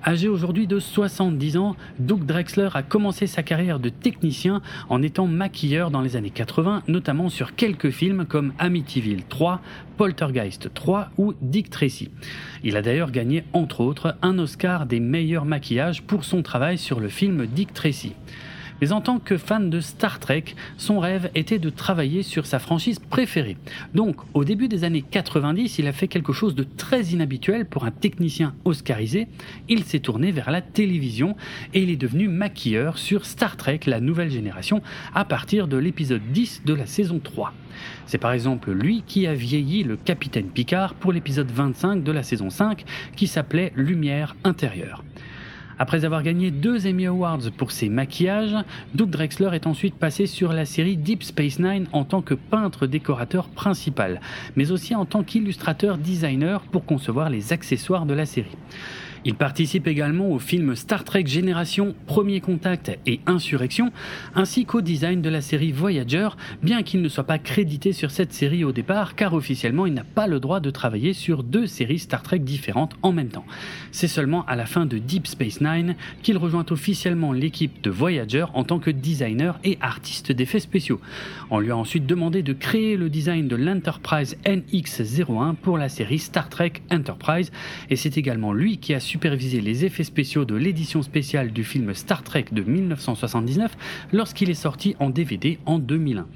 Âgé 0.05 0.29
aujourd'hui 0.29 0.65
de 0.65 0.79
70 0.79 1.57
ans, 1.57 1.75
Doug 1.99 2.25
Drexler 2.25 2.69
a 2.73 2.83
commencé 2.83 3.27
sa 3.27 3.43
carrière 3.43 3.79
de 3.79 3.89
technicien 3.89 4.61
en 4.87 5.01
étant 5.01 5.27
maquilleur 5.27 5.91
dans 5.91 6.01
les 6.01 6.15
années 6.15 6.29
80, 6.29 6.83
notamment 6.87 7.29
sur 7.29 7.55
quelques 7.55 7.89
films 7.89 8.25
comme 8.25 8.53
Amityville 8.59 9.25
3, 9.25 9.61
Poltergeist 9.97 10.73
3 10.73 11.09
ou 11.17 11.33
Dick 11.41 11.69
Tracy. 11.69 12.09
Il 12.63 12.77
a 12.77 12.81
d'ailleurs 12.81 13.11
gagné 13.11 13.43
entre 13.51 13.81
autres 13.81 14.15
un 14.21 14.39
Oscar 14.39 14.85
des 14.85 15.01
meilleurs 15.01 15.45
maquillages 15.45 16.01
pour 16.03 16.23
son 16.23 16.41
travail 16.43 16.77
sur 16.77 17.01
le 17.01 17.09
film 17.09 17.45
Dick 17.45 17.73
Tracy. 17.73 18.13
Mais 18.81 18.91
en 18.91 19.01
tant 19.01 19.19
que 19.19 19.37
fan 19.37 19.69
de 19.69 19.79
Star 19.79 20.19
Trek, 20.19 20.55
son 20.77 20.99
rêve 20.99 21.29
était 21.35 21.59
de 21.59 21.69
travailler 21.69 22.23
sur 22.23 22.45
sa 22.45 22.59
franchise 22.59 22.99
préférée. 22.99 23.57
Donc, 23.93 24.17
au 24.33 24.43
début 24.43 24.67
des 24.67 24.83
années 24.83 25.03
90, 25.09 25.79
il 25.79 25.87
a 25.87 25.91
fait 25.91 26.07
quelque 26.07 26.33
chose 26.33 26.55
de 26.55 26.63
très 26.63 27.03
inhabituel 27.03 27.65
pour 27.65 27.85
un 27.85 27.91
technicien 27.91 28.53
oscarisé. 28.65 29.27
Il 29.67 29.83
s'est 29.83 29.99
tourné 29.99 30.31
vers 30.31 30.51
la 30.51 30.61
télévision 30.61 31.35
et 31.73 31.81
il 31.83 31.89
est 31.89 31.97
devenu 31.97 32.27
maquilleur 32.27 32.97
sur 32.97 33.25
Star 33.25 33.57
Trek, 33.57 33.81
la 33.85 33.99
nouvelle 33.99 34.31
génération, 34.31 34.81
à 35.13 35.25
partir 35.25 35.67
de 35.67 35.77
l'épisode 35.77 36.21
10 36.31 36.63
de 36.65 36.73
la 36.73 36.85
saison 36.85 37.19
3. 37.19 37.53
C'est 38.05 38.17
par 38.17 38.31
exemple 38.31 38.71
lui 38.71 39.03
qui 39.05 39.27
a 39.27 39.33
vieilli 39.33 39.83
le 39.83 39.95
capitaine 39.97 40.47
Picard 40.47 40.95
pour 40.95 41.13
l'épisode 41.13 41.51
25 41.51 42.03
de 42.03 42.11
la 42.11 42.23
saison 42.23 42.49
5 42.49 42.83
qui 43.15 43.27
s'appelait 43.27 43.71
Lumière 43.75 44.35
intérieure. 44.43 45.03
Après 45.81 46.03
avoir 46.03 46.23
gagné 46.23 46.51
deux 46.51 46.87
Emmy 46.87 47.05
Awards 47.05 47.51
pour 47.55 47.71
ses 47.71 47.87
maquillages, 47.87 48.53
Doug 48.93 49.09
Drexler 49.09 49.51
est 49.53 49.65
ensuite 49.65 49.95
passé 49.95 50.25
sur 50.25 50.51
la 50.51 50.65
série 50.65 50.97
Deep 50.97 51.23
Space 51.23 51.57
Nine 51.57 51.87
en 51.93 52.03
tant 52.03 52.21
que 52.21 52.33
peintre 52.33 52.85
décorateur 52.85 53.47
principal, 53.47 54.19
mais 54.57 54.71
aussi 54.71 54.93
en 54.93 55.05
tant 55.05 55.23
qu'illustrateur 55.23 55.97
designer 55.97 56.61
pour 56.63 56.83
concevoir 56.83 57.29
les 57.29 57.53
accessoires 57.53 58.05
de 58.05 58.13
la 58.13 58.25
série. 58.25 58.57
Il 59.25 59.35
participe 59.35 59.87
également 59.87 60.31
au 60.31 60.39
film 60.39 60.75
Star 60.75 61.03
Trek 61.03 61.25
Génération, 61.27 61.93
Premier 62.07 62.39
Contact 62.39 62.97
et 63.05 63.19
Insurrection, 63.25 63.91
ainsi 64.33 64.65
qu'au 64.65 64.79
design 64.79 65.21
de 65.21 65.29
la 65.29 65.41
série 65.41 65.73
Voyager, 65.73 66.29
bien 66.63 66.83
qu'il 66.83 67.01
ne 67.01 67.09
soit 67.09 67.25
pas 67.25 67.37
crédité 67.37 67.91
sur 67.91 68.11
cette 68.11 68.31
série 68.31 68.63
au 68.63 68.71
départ, 68.71 69.15
car 69.15 69.33
officiellement 69.33 69.85
il 69.85 69.93
n'a 69.93 70.05
pas 70.05 70.27
le 70.27 70.39
droit 70.39 70.61
de 70.61 70.69
travailler 70.69 71.13
sur 71.13 71.43
deux 71.43 71.67
séries 71.67 71.99
Star 71.99 72.23
Trek 72.23 72.39
différentes 72.39 72.95
en 73.01 73.11
même 73.11 73.27
temps. 73.27 73.45
C'est 73.91 74.07
seulement 74.07 74.45
à 74.45 74.55
la 74.55 74.65
fin 74.65 74.85
de 74.85 74.97
Deep 74.97 75.27
Space 75.27 75.59
Nine 75.59 75.95
qu'il 76.23 76.37
rejoint 76.37 76.65
officiellement 76.69 77.33
l'équipe 77.33 77.81
de 77.83 77.89
Voyager 77.89 78.45
en 78.53 78.63
tant 78.63 78.79
que 78.79 78.91
designer 78.91 79.59
et 79.65 79.77
artiste 79.81 80.31
d'effets 80.31 80.59
spéciaux. 80.61 81.01
On 81.49 81.59
lui 81.59 81.71
a 81.71 81.77
ensuite 81.77 82.05
demandé 82.05 82.41
de 82.41 82.53
créer 82.53 82.95
le 82.95 83.09
design 83.09 83.47
de 83.47 83.57
l'Enterprise 83.57 84.37
NX-01 84.45 85.55
pour 85.55 85.77
la 85.77 85.89
série 85.89 86.19
Star 86.19 86.47
Trek 86.47 86.73
Enterprise, 86.89 87.51
et 87.89 87.97
c'est 87.97 88.17
également 88.17 88.53
lui 88.53 88.77
qui 88.77 88.93
a 88.93 88.99
supervisé 89.09 89.59
les 89.59 89.85
effets 89.85 90.03
spéciaux 90.03 90.45
de 90.45 90.53
l'édition 90.53 91.01
spéciale 91.01 91.51
du 91.51 91.63
film 91.63 91.95
Star 91.95 92.21
Trek 92.21 92.45
de 92.51 92.61
1979 92.61 93.75
lorsqu'il 94.13 94.51
est 94.51 94.53
sorti 94.53 94.95
en 94.99 95.09
DVD 95.09 95.57
en 95.65 95.79
2001. 95.79 96.27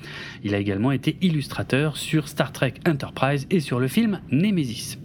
Il 0.44 0.56
a 0.56 0.58
également 0.58 0.92
été 0.92 1.16
illustrateur 1.22 1.98
sur 1.98 2.28
Star 2.28 2.52
Trek 2.52 2.74
Enterprise 2.88 3.46
et 3.52 3.60
sur 3.60 3.80
le 3.80 3.88
film 3.88 4.22
Nemesis. 4.32 4.98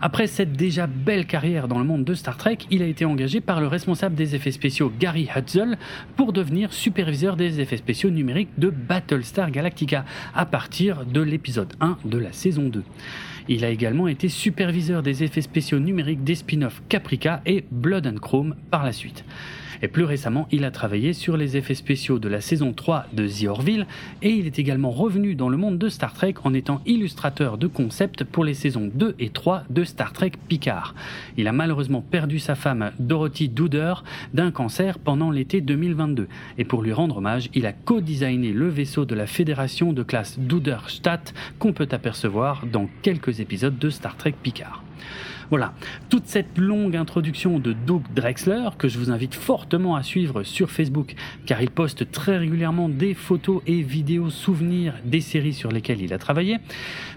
Après 0.00 0.26
cette 0.26 0.54
déjà 0.54 0.88
belle 0.88 1.26
carrière 1.26 1.68
dans 1.68 1.78
le 1.78 1.84
monde 1.84 2.04
de 2.04 2.14
Star 2.14 2.36
Trek, 2.36 2.58
il 2.72 2.82
a 2.82 2.86
été 2.86 3.04
engagé 3.04 3.40
par 3.40 3.60
le 3.60 3.68
responsable 3.68 4.16
des 4.16 4.34
effets 4.34 4.50
spéciaux 4.50 4.92
Gary 4.98 5.28
Hutzel 5.34 5.78
pour 6.16 6.32
devenir 6.32 6.72
superviseur 6.72 7.36
des 7.36 7.60
effets 7.60 7.76
spéciaux 7.76 8.10
numériques 8.10 8.58
de 8.58 8.68
Battlestar 8.68 9.52
Galactica 9.52 10.04
à 10.34 10.44
partir 10.44 11.06
de 11.06 11.20
l'épisode 11.20 11.72
1 11.80 11.98
de 12.04 12.18
la 12.18 12.32
saison 12.32 12.68
2. 12.68 12.82
Il 13.48 13.64
a 13.64 13.70
également 13.70 14.08
été 14.08 14.28
superviseur 14.28 15.02
des 15.02 15.22
effets 15.22 15.40
spéciaux 15.40 15.78
numériques 15.78 16.24
des 16.24 16.34
spin-offs 16.34 16.82
Caprica 16.88 17.42
et 17.46 17.64
Blood 17.70 18.06
and 18.06 18.18
Chrome 18.18 18.56
par 18.70 18.84
la 18.84 18.92
suite. 18.92 19.24
Et 19.82 19.88
plus 19.88 20.04
récemment, 20.04 20.48
il 20.50 20.64
a 20.64 20.70
travaillé 20.70 21.12
sur 21.12 21.36
les 21.36 21.56
effets 21.56 21.74
spéciaux 21.74 22.18
de 22.18 22.28
la 22.28 22.40
saison 22.40 22.72
3 22.72 23.06
de 23.12 23.26
The 23.26 23.46
Orville 23.48 23.86
et 24.22 24.30
il 24.30 24.46
est 24.46 24.58
également 24.58 24.90
revenu 24.90 25.34
dans 25.34 25.48
le 25.48 25.56
monde 25.56 25.78
de 25.78 25.88
Star 25.88 26.12
Trek 26.12 26.34
en 26.44 26.54
étant 26.54 26.80
illustrateur 26.86 27.58
de 27.58 27.66
concept 27.66 28.24
pour 28.24 28.44
les 28.44 28.54
saisons 28.54 28.90
2 28.94 29.14
et 29.18 29.30
3 29.30 29.64
de 29.70 29.84
Star 29.84 30.12
Trek 30.12 30.32
Picard. 30.48 30.94
Il 31.36 31.48
a 31.48 31.52
malheureusement 31.52 32.02
perdu 32.02 32.38
sa 32.38 32.54
femme 32.54 32.92
Dorothy 32.98 33.48
Duder 33.48 33.94
d'un 34.34 34.50
cancer 34.50 34.98
pendant 34.98 35.30
l'été 35.30 35.60
2022 35.60 36.28
et 36.58 36.64
pour 36.64 36.82
lui 36.82 36.92
rendre 36.92 37.18
hommage, 37.18 37.48
il 37.54 37.66
a 37.66 37.72
co-designé 37.72 38.52
le 38.52 38.68
vaisseau 38.68 39.04
de 39.04 39.14
la 39.14 39.26
fédération 39.26 39.92
de 39.92 40.02
classe 40.02 40.38
Duderstadt 40.38 41.34
qu'on 41.58 41.72
peut 41.72 41.88
apercevoir 41.90 42.64
dans 42.66 42.88
quelques 43.02 43.40
épisodes 43.40 43.78
de 43.78 43.90
Star 43.90 44.16
Trek 44.16 44.34
Picard. 44.42 44.82
Voilà, 45.50 45.74
toute 46.10 46.26
cette 46.26 46.58
longue 46.58 46.96
introduction 46.96 47.60
de 47.60 47.72
Doug 47.72 48.02
Drexler, 48.16 48.70
que 48.78 48.88
je 48.88 48.98
vous 48.98 49.12
invite 49.12 49.34
fortement 49.34 49.94
à 49.94 50.02
suivre 50.02 50.42
sur 50.42 50.72
Facebook, 50.72 51.14
car 51.46 51.62
il 51.62 51.70
poste 51.70 52.10
très 52.10 52.36
régulièrement 52.36 52.88
des 52.88 53.14
photos 53.14 53.62
et 53.66 53.82
vidéos 53.82 54.30
souvenirs 54.30 54.94
des 55.04 55.20
séries 55.20 55.52
sur 55.52 55.70
lesquelles 55.70 56.02
il 56.02 56.12
a 56.12 56.18
travaillé, 56.18 56.58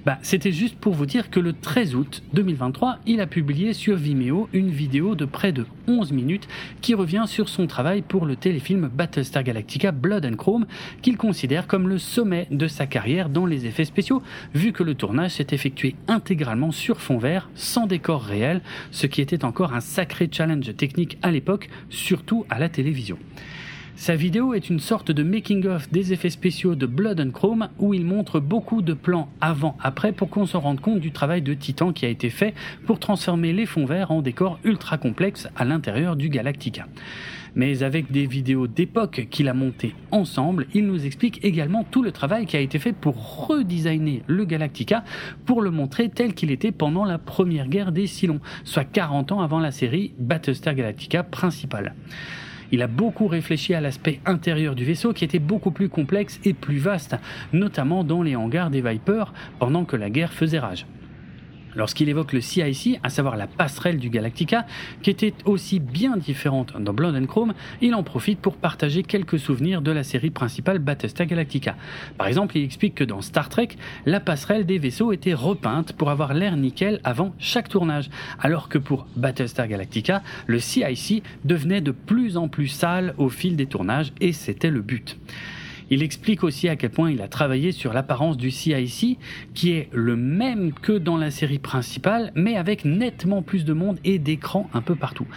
bah, 0.05 0.19
c'était 0.21 0.51
juste 0.51 0.75
pour 0.75 0.93
vous 0.93 1.07
dire 1.07 1.31
que 1.31 1.39
le 1.39 1.53
13 1.53 1.95
août 1.95 2.21
2023, 2.33 3.00
il 3.07 3.19
a 3.19 3.25
publié 3.25 3.74
sur 3.74 3.95
Vimeo 3.95 4.48
une 4.53 4.69
vidéo 4.69 5.15
de 5.15 5.25
près 5.25 5.51
de 5.51 5.65
11 5.88 6.12
minutes 6.12 6.48
qui 6.81 6.93
revient 6.93 7.24
sur 7.25 7.50
son 7.50 7.65
travail 7.65 8.03
pour 8.03 8.27
le 8.27 8.36
téléfilm 8.36 8.89
Battlestar 8.93 9.43
Galactica 9.43 9.91
Blood 9.91 10.25
and 10.25 10.36
Chrome, 10.36 10.67
qu'il 11.01 11.17
considère 11.17 11.65
comme 11.65 11.89
le 11.89 11.98
sommet 11.98 12.48
de 12.51 12.67
sa 12.67 12.86
carrière 12.86 13.29
dans 13.29 13.48
les 13.48 13.65
effets 13.65 13.86
spéciaux, 13.86 14.21
vu 14.53 14.71
que 14.71 14.83
le 14.83 14.93
tournage 14.93 15.31
s'est 15.31 15.48
effectué 15.50 15.95
intégralement 16.07 16.71
sur 16.71 17.01
fond 17.01 17.17
vert, 17.17 17.50
sans 17.55 17.88
décor 17.88 18.18
réel, 18.23 18.61
ce 18.91 19.07
qui 19.07 19.21
était 19.21 19.45
encore 19.45 19.73
un 19.73 19.81
sacré 19.81 20.29
challenge 20.31 20.75
technique 20.75 21.17
à 21.21 21.31
l'époque, 21.31 21.69
surtout 21.89 22.45
à 22.49 22.59
la 22.59 22.69
télévision. 22.69 23.17
Sa 23.99 24.15
vidéo 24.15 24.53
est 24.53 24.69
une 24.69 24.79
sorte 24.79 25.11
de 25.11 25.23
making-of 25.23 25.91
des 25.91 26.13
effets 26.13 26.29
spéciaux 26.29 26.73
de 26.73 26.85
Blood 26.85 27.19
and 27.19 27.31
Chrome 27.31 27.67
où 27.79 27.93
il 27.93 28.05
montre 28.05 28.39
beaucoup 28.39 28.81
de 28.81 28.93
plans 28.93 29.27
avant-après 29.41 30.13
pour 30.13 30.29
qu'on 30.29 30.45
se 30.45 30.55
rende 30.55 30.79
compte 30.79 31.01
du 31.01 31.11
travail 31.11 31.41
de 31.41 31.53
titan 31.53 31.91
qui 31.91 32.05
a 32.05 32.09
été 32.09 32.29
fait 32.29 32.53
pour 32.85 32.99
transformer 32.99 33.51
les 33.51 33.65
fonds 33.65 33.85
verts 33.85 34.11
en 34.11 34.21
décors 34.21 34.57
ultra 34.63 34.97
complexes 34.97 35.49
à 35.57 35.65
l'intérieur 35.65 36.15
du 36.15 36.29
Galactica 36.29 36.88
mais 37.56 37.84
avec 37.84 38.12
des 38.12 38.25
vidéos 38.25 38.68
d'époque 38.68 39.27
qu'il 39.29 39.48
a 39.48 39.53
montées 39.53 39.96
ensemble, 40.12 40.68
il 40.74 40.86
nous 40.86 41.06
explique 41.06 41.44
également 41.44 41.84
tout 41.84 42.03
le 42.03 42.12
travail 42.12 42.46
qui 42.46 42.58
a 42.58 42.60
été 42.60 42.79
fait 42.79 42.94
pour 42.94 43.48
redesigner 43.48 44.24
le 44.27 44.46
Galactica 44.46 45.03
pour 45.46 45.62
le 45.62 45.72
montrer 45.72 46.10
tel 46.10 46.34
qu'il 46.34 46.51
était 46.51 46.72
pendant 46.72 47.06
la 47.06 47.18
première 47.18 47.68
guerre 47.68 47.91
des 47.91 48.08
Cylons, 48.08 48.41
soit 48.63 48.86
40 48.86 49.32
ans 49.32 49.41
avant 49.41 49.60
la 49.60 49.72
série 49.72 50.13
Battlestar 50.18 50.75
Galactica 50.75 51.24
principale. 51.24 51.94
Il 52.72 52.82
a 52.82 52.88
beaucoup 52.88 53.27
réfléchi 53.27 53.74
à 53.74 53.82
l'aspect 53.82 54.20
intérieur 54.25 54.75
du 54.75 54.86
vaisseau 54.86 55.13
qui 55.13 55.25
était 55.25 55.39
beaucoup 55.39 55.72
plus 55.72 55.89
complexe 55.89 56.39
et 56.46 56.53
plus 56.53 56.77
vaste, 56.77 57.15
notamment 57.51 58.03
dans 58.03 58.22
les 58.22 58.36
hangars 58.36 58.70
des 58.70 58.82
Vipers 58.82 59.34
pendant 59.58 59.86
que 59.86 59.96
la 59.96 60.10
guerre 60.10 60.34
faisait 60.34 60.60
rage. 60.60 60.86
Lorsqu'il 61.75 62.09
évoque 62.09 62.33
le 62.33 62.41
CIC, 62.41 62.99
à 63.03 63.09
savoir 63.09 63.38
la 63.38 63.47
passerelle 63.47 63.97
du 63.97 64.09
Galactica, 64.09 64.65
qui 65.01 65.09
était 65.09 65.33
aussi 65.45 65.79
bien 65.79 66.17
différente 66.17 66.73
dans 66.79 66.93
Blood 66.93 67.15
and 67.15 67.27
Chrome, 67.27 67.53
il 67.81 67.93
en 67.93 68.03
profite 68.03 68.39
pour 68.39 68.55
partager 68.57 69.03
quelques 69.03 69.39
souvenirs 69.39 69.81
de 69.81 69.91
la 69.91 70.03
série 70.03 70.31
principale 70.31 70.79
Battlestar 70.79 71.27
Galactica. 71.27 71.75
Par 72.17 72.27
exemple, 72.27 72.57
il 72.57 72.63
explique 72.63 72.95
que 72.95 73.03
dans 73.03 73.21
Star 73.21 73.49
Trek, 73.49 73.69
la 74.05 74.19
passerelle 74.19 74.65
des 74.65 74.79
vaisseaux 74.79 75.11
était 75.11 75.33
repeinte 75.33 75.93
pour 75.93 76.09
avoir 76.09 76.33
l'air 76.33 76.57
nickel 76.57 76.99
avant 77.03 77.33
chaque 77.38 77.69
tournage, 77.69 78.09
alors 78.39 78.69
que 78.69 78.77
pour 78.77 79.07
Battlestar 79.15 79.67
Galactica, 79.67 80.23
le 80.47 80.59
CIC 80.59 81.23
devenait 81.45 81.81
de 81.81 81.91
plus 81.91 82.38
en 82.38 82.47
plus 82.47 82.67
sale 82.67 83.13
au 83.17 83.29
fil 83.29 83.55
des 83.55 83.67
tournages 83.67 84.11
et 84.19 84.33
c'était 84.33 84.71
le 84.71 84.81
but. 84.81 85.17
Il 85.89 86.03
explique 86.03 86.43
aussi 86.43 86.69
à 86.69 86.75
quel 86.75 86.91
point 86.91 87.12
il 87.12 87.22
a 87.22 87.27
travaillé 87.27 87.72
sur 87.72 87.93
l'apparence 87.93 88.38
du 88.38 88.51
CIC, 88.51 89.17
qui 89.53 89.72
est 89.72 89.89
le 89.91 90.15
même 90.15 90.72
que 90.74 90.93
dans 90.93 91.17
la 91.17 91.31
série 91.31 91.60
principale, 91.60 92.31
mais 92.36 92.55
avec 92.55 92.86
nettement 92.86 93.41
plus 93.41 93.65
de 93.65 93.74
monde 93.74 94.00
et 94.03 94.19
d'écrans 94.19 94.69
un 94.74 94.81
peu 94.81 94.96
partout. 94.96 95.27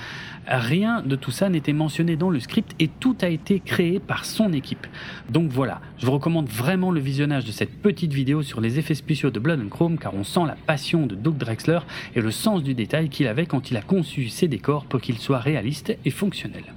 Rien 0.47 1.03
de 1.03 1.17
tout 1.17 1.31
ça 1.31 1.49
n'était 1.49 1.73
mentionné 1.73 2.17
dans 2.17 2.31
le 2.31 2.41
script 2.41 2.75
et 2.81 2.89
tout 2.89 3.17
a 3.23 3.29
été 3.29 3.61
créé 3.61 4.01
par 4.01 4.25
son 4.25 4.53
équipe. 4.53 4.87
Donc 5.31 5.51
voilà, 5.51 5.81
je 5.99 6.07
vous 6.07 6.13
recommande 6.13 6.49
vraiment 6.49 6.91
le 6.91 7.01
visionnage 7.01 7.45
de 7.45 7.53
cette 7.53 7.81
petite 7.81 8.13
vidéo 8.13 8.43
sur 8.43 8.61
les 8.61 8.79
effets 8.79 8.95
spéciaux 8.95 9.31
de 9.31 9.39
Blood 9.39 9.61
and 9.61 9.69
Chrome 9.69 9.99
car 9.99 10.15
on 10.15 10.25
sent 10.25 10.47
la 10.47 10.57
passion 10.67 11.07
de 11.07 11.15
Doug 11.15 11.37
Drexler 11.37 11.81
et 12.15 12.21
le 12.21 12.31
sens 12.31 12.63
du 12.63 12.75
détail 12.75 13.09
qu'il 13.09 13.27
avait 13.27 13.47
quand 13.47 13.71
il 13.71 13.77
a 13.77 13.83
conçu 13.83 14.29
ses 14.29 14.49
décors 14.49 14.85
pour 14.85 15.01
qu'ils 15.01 15.19
soient 15.19 15.39
réalistes 15.39 15.97
et 16.05 16.11
fonctionnels. 16.11 16.73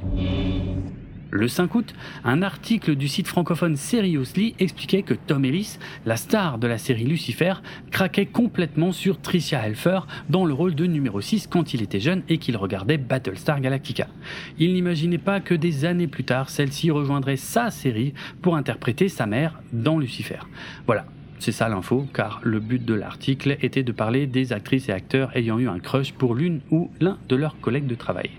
Le 1.31 1.47
5 1.47 1.75
août, 1.75 1.93
un 2.23 2.41
article 2.41 2.95
du 2.95 3.07
site 3.07 3.27
francophone 3.27 3.75
Seriously 3.75 4.55
expliquait 4.59 5.01
que 5.01 5.13
Tom 5.13 5.43
Ellis, 5.43 5.77
la 6.05 6.17
star 6.17 6.59
de 6.59 6.67
la 6.67 6.77
série 6.77 7.03
Lucifer, 7.03 7.55
craquait 7.91 8.25
complètement 8.25 8.91
sur 8.91 9.19
Tricia 9.19 9.65
Helfer 9.65 9.99
dans 10.29 10.45
le 10.45 10.53
rôle 10.53 10.75
de 10.75 10.85
numéro 10.85 11.21
6 11.21 11.47
quand 11.47 11.73
il 11.73 11.81
était 11.81 11.99
jeune 11.99 12.23
et 12.29 12.37
qu'il 12.37 12.57
regardait 12.57 12.97
Battlestar 12.97 13.59
Galactica. 13.59 14.07
Il 14.59 14.73
n'imaginait 14.73 15.17
pas 15.17 15.39
que 15.39 15.55
des 15.55 15.85
années 15.85 16.07
plus 16.07 16.23
tard, 16.23 16.49
celle-ci 16.49 16.91
rejoindrait 16.91 17.37
sa 17.37 17.71
série 17.71 18.13
pour 18.41 18.55
interpréter 18.55 19.09
sa 19.09 19.25
mère 19.25 19.61
dans 19.73 19.97
Lucifer. 19.97 20.39
Voilà, 20.85 21.05
c'est 21.39 21.51
ça 21.51 21.67
l'info, 21.69 22.07
car 22.13 22.39
le 22.43 22.59
but 22.59 22.83
de 22.83 22.93
l'article 22.93 23.57
était 23.61 23.83
de 23.83 23.91
parler 23.91 24.27
des 24.27 24.53
actrices 24.53 24.89
et 24.89 24.93
acteurs 24.93 25.35
ayant 25.35 25.59
eu 25.59 25.67
un 25.67 25.79
crush 25.79 26.13
pour 26.13 26.35
l'une 26.35 26.61
ou 26.71 26.91
l'un 26.99 27.17
de 27.27 27.35
leurs 27.35 27.59
collègues 27.59 27.87
de 27.87 27.95
travail. 27.95 28.29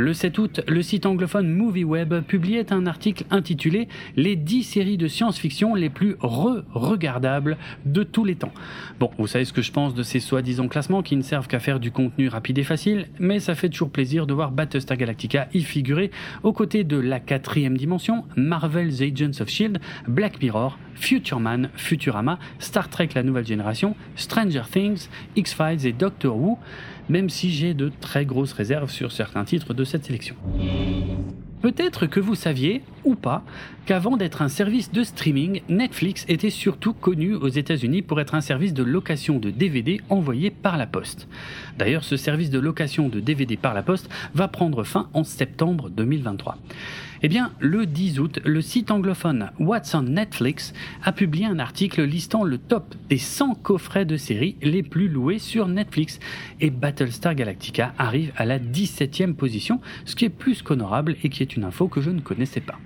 Le 0.00 0.12
7 0.12 0.38
août, 0.38 0.60
le 0.68 0.80
site 0.80 1.06
anglophone 1.06 1.48
MovieWeb 1.48 2.20
publiait 2.20 2.72
un 2.72 2.86
article 2.86 3.24
intitulé 3.32 3.88
Les 4.14 4.36
10 4.36 4.62
séries 4.62 4.96
de 4.96 5.08
science-fiction 5.08 5.74
les 5.74 5.90
plus 5.90 6.14
re-regardables 6.20 7.56
de 7.84 8.04
tous 8.04 8.24
les 8.24 8.36
temps. 8.36 8.52
Bon, 9.00 9.10
vous 9.18 9.26
savez 9.26 9.44
ce 9.44 9.52
que 9.52 9.60
je 9.60 9.72
pense 9.72 9.96
de 9.96 10.04
ces 10.04 10.20
soi-disant 10.20 10.68
classements 10.68 11.02
qui 11.02 11.16
ne 11.16 11.22
servent 11.22 11.48
qu'à 11.48 11.58
faire 11.58 11.80
du 11.80 11.90
contenu 11.90 12.28
rapide 12.28 12.58
et 12.58 12.62
facile, 12.62 13.08
mais 13.18 13.40
ça 13.40 13.56
fait 13.56 13.70
toujours 13.70 13.90
plaisir 13.90 14.28
de 14.28 14.34
voir 14.34 14.52
Battlestar 14.52 14.96
Galactica 14.96 15.48
y 15.52 15.62
figurer 15.62 16.12
aux 16.44 16.52
côtés 16.52 16.84
de 16.84 16.96
La 16.96 17.18
quatrième 17.18 17.76
dimension, 17.76 18.24
Marvel's 18.36 19.02
Agents 19.02 19.40
of 19.40 19.48
Shield, 19.48 19.80
Black 20.06 20.40
Mirror, 20.40 20.78
Future 20.94 21.40
Man, 21.40 21.70
Futurama, 21.74 22.38
Star 22.60 22.88
Trek 22.88 23.08
La 23.16 23.24
Nouvelle 23.24 23.46
Génération, 23.46 23.96
Stranger 24.14 24.62
Things, 24.70 25.08
X-Files 25.34 25.86
et 25.86 25.92
Doctor 25.92 26.36
Who 26.36 26.56
même 27.08 27.30
si 27.30 27.50
j'ai 27.50 27.74
de 27.74 27.90
très 28.00 28.24
grosses 28.24 28.52
réserves 28.52 28.90
sur 28.90 29.12
certains 29.12 29.44
titres 29.44 29.74
de 29.74 29.84
cette 29.84 30.04
sélection. 30.04 30.36
Peut-être 31.60 32.06
que 32.06 32.20
vous 32.20 32.36
saviez, 32.36 32.82
ou 33.04 33.16
pas, 33.16 33.42
qu'avant 33.84 34.16
d'être 34.16 34.42
un 34.42 34.48
service 34.48 34.92
de 34.92 35.02
streaming, 35.02 35.62
Netflix 35.68 36.24
était 36.28 36.50
surtout 36.50 36.92
connu 36.92 37.34
aux 37.34 37.48
États-Unis 37.48 38.02
pour 38.02 38.20
être 38.20 38.36
un 38.36 38.40
service 38.40 38.72
de 38.72 38.84
location 38.84 39.40
de 39.40 39.50
DVD 39.50 40.00
envoyé 40.08 40.50
par 40.50 40.76
la 40.76 40.86
poste. 40.86 41.26
D'ailleurs, 41.76 42.04
ce 42.04 42.16
service 42.16 42.50
de 42.50 42.60
location 42.60 43.08
de 43.08 43.18
DVD 43.18 43.56
par 43.56 43.74
la 43.74 43.82
poste 43.82 44.08
va 44.34 44.46
prendre 44.46 44.84
fin 44.84 45.08
en 45.14 45.24
septembre 45.24 45.90
2023. 45.90 46.58
Eh 47.22 47.28
bien, 47.28 47.52
le 47.58 47.84
10 47.84 48.20
août, 48.20 48.40
le 48.44 48.60
site 48.60 48.90
anglophone 48.90 49.50
What's 49.58 49.94
on 49.94 50.02
Netflix 50.02 50.72
a 51.02 51.12
publié 51.12 51.46
un 51.46 51.58
article 51.58 52.02
listant 52.02 52.44
le 52.44 52.58
top 52.58 52.94
des 53.08 53.18
100 53.18 53.56
coffrets 53.56 54.04
de 54.04 54.16
séries 54.16 54.56
les 54.62 54.82
plus 54.84 55.08
loués 55.08 55.38
sur 55.38 55.66
Netflix. 55.66 56.20
Et 56.60 56.70
Battlestar 56.70 57.34
Galactica 57.34 57.92
arrive 57.98 58.32
à 58.36 58.44
la 58.44 58.58
17e 58.58 59.34
position, 59.34 59.80
ce 60.04 60.14
qui 60.14 60.26
est 60.26 60.30
plus 60.30 60.62
qu'honorable 60.62 61.16
et 61.24 61.28
qui 61.28 61.42
est 61.42 61.56
une 61.56 61.64
info 61.64 61.88
que 61.88 62.00
je 62.00 62.10
ne 62.10 62.20
connaissais 62.20 62.60
pas. 62.60 62.78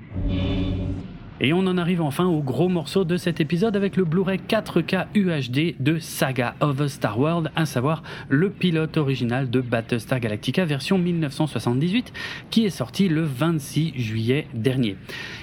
Et 1.44 1.52
on 1.52 1.66
en 1.66 1.76
arrive 1.76 2.00
enfin 2.00 2.26
au 2.26 2.40
gros 2.40 2.68
morceau 2.68 3.04
de 3.04 3.16
cet 3.16 3.40
épisode 3.40 3.75
avec 3.75 3.96
le 3.96 4.04
Blu-ray 4.04 4.38
4K 4.49 5.06
UHD 5.16 5.75
de 5.80 5.99
Saga 5.99 6.54
of 6.61 6.87
Star 6.87 7.18
World, 7.18 7.50
à 7.56 7.66
savoir 7.66 8.04
le 8.28 8.49
pilote 8.49 8.96
original 8.96 9.50
de 9.50 9.61
Battlestar 9.61 10.20
Galactica 10.20 10.64
version 10.64 10.99
1978 10.99 12.12
qui 12.50 12.64
est 12.64 12.70
sorti 12.70 13.08
le 13.08 13.22
26 13.25 13.94
juillet 13.96 14.46
dernier. 14.54 14.96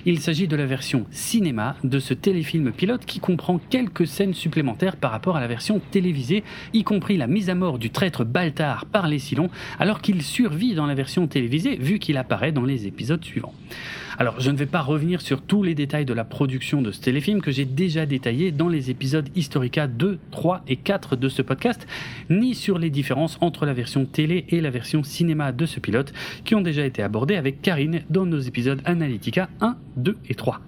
Il 0.06 0.22
s'agit 0.22 0.48
de 0.48 0.56
la 0.56 0.66
version 0.66 1.06
cinéma 1.12 1.76
de 1.84 2.00
ce 2.00 2.14
téléfilm 2.14 2.72
pilote 2.72 3.04
qui 3.04 3.20
comprend 3.20 3.60
quelques 3.70 4.08
scènes 4.08 4.34
supplémentaires 4.34 4.96
par 4.96 5.12
rapport 5.12 5.36
à 5.36 5.42
la 5.42 5.48
version 5.48 5.82
télévisée, 5.92 6.46
y 6.72 6.86
compris 6.86 7.18
la 7.18 7.28
mise 7.28 7.50
à 7.50 7.56
mort 7.56 7.78
du 7.78 7.90
traître 7.90 8.24
Baltar 8.24 8.86
par 8.86 9.10
les 9.10 9.20
Silons 9.20 9.50
alors 9.80 10.00
qu'il 10.00 10.22
survit 10.22 10.76
dans 10.76 10.86
la 10.86 10.96
version 10.96 11.28
télévisée 11.28 11.76
vu 11.76 12.00
qu'il 12.00 12.16
apparaît 12.16 12.54
dans 12.54 12.64
les 12.64 12.88
épisodes 12.88 13.26
suivants. 13.26 13.54
Alors, 14.20 14.42
je 14.42 14.52
ne 14.52 14.58
vais 14.58 14.66
pas 14.66 14.82
revenir 14.82 15.22
sur 15.22 15.42
tous 15.42 15.64
les 15.64 15.76
détails 15.76 16.04
de 16.04 16.14
la 16.14 16.26
production 16.26 16.82
de 16.82 16.92
ce 16.92 17.00
téléfilm 17.00 17.42
que 17.42 17.52
j'ai 17.52 17.64
déjà 17.64 18.06
détaillé 18.06 18.52
dans 18.52 18.68
les 18.68 18.92
épisodes 18.92 19.30
Historica 19.34 19.88
2, 19.88 20.20
3 20.32 20.62
et 20.68 20.76
4 20.76 21.16
de 21.16 21.30
ce 21.30 21.42
podcast, 21.42 21.88
ni 22.30 22.54
sur 22.54 22.80
les 22.80 22.90
différences 22.90 23.38
entre 23.40 23.66
la 23.66 23.72
version 23.72 24.06
télé 24.06 24.44
et 24.50 24.60
la 24.60 24.72
version 24.72 25.04
cinéma 25.04 25.54
de 25.54 25.66
ce 25.66 25.80
pilote 25.80 26.12
qui 26.44 26.54
ont 26.54 26.60
déjà 26.60 26.86
été 26.86 27.02
abordées 27.02 27.38
avec 27.38 27.62
Karine 27.62 28.02
dans 28.10 28.26
nos 28.26 28.40
épisodes 28.40 28.82
Analytica 28.84 29.48
1, 29.62 29.78
2 29.96 30.18
et 30.28 30.36
3. 30.36 30.60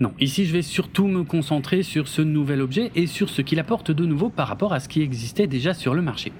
Non, 0.00 0.12
ici 0.20 0.44
je 0.44 0.52
vais 0.52 0.60
surtout 0.60 1.06
me 1.06 1.24
concentrer 1.24 1.82
sur 1.82 2.08
ce 2.08 2.20
nouvel 2.20 2.60
objet 2.60 2.90
et 2.94 3.06
sur 3.06 3.30
ce 3.30 3.40
qu'il 3.40 3.58
apporte 3.58 3.90
de 3.90 4.04
nouveau 4.04 4.28
par 4.28 4.48
rapport 4.48 4.74
à 4.74 4.80
ce 4.80 4.88
qui 4.90 5.00
existait 5.00 5.46
déjà 5.46 5.72
sur 5.72 5.94
le 5.94 6.02
marché. 6.02 6.30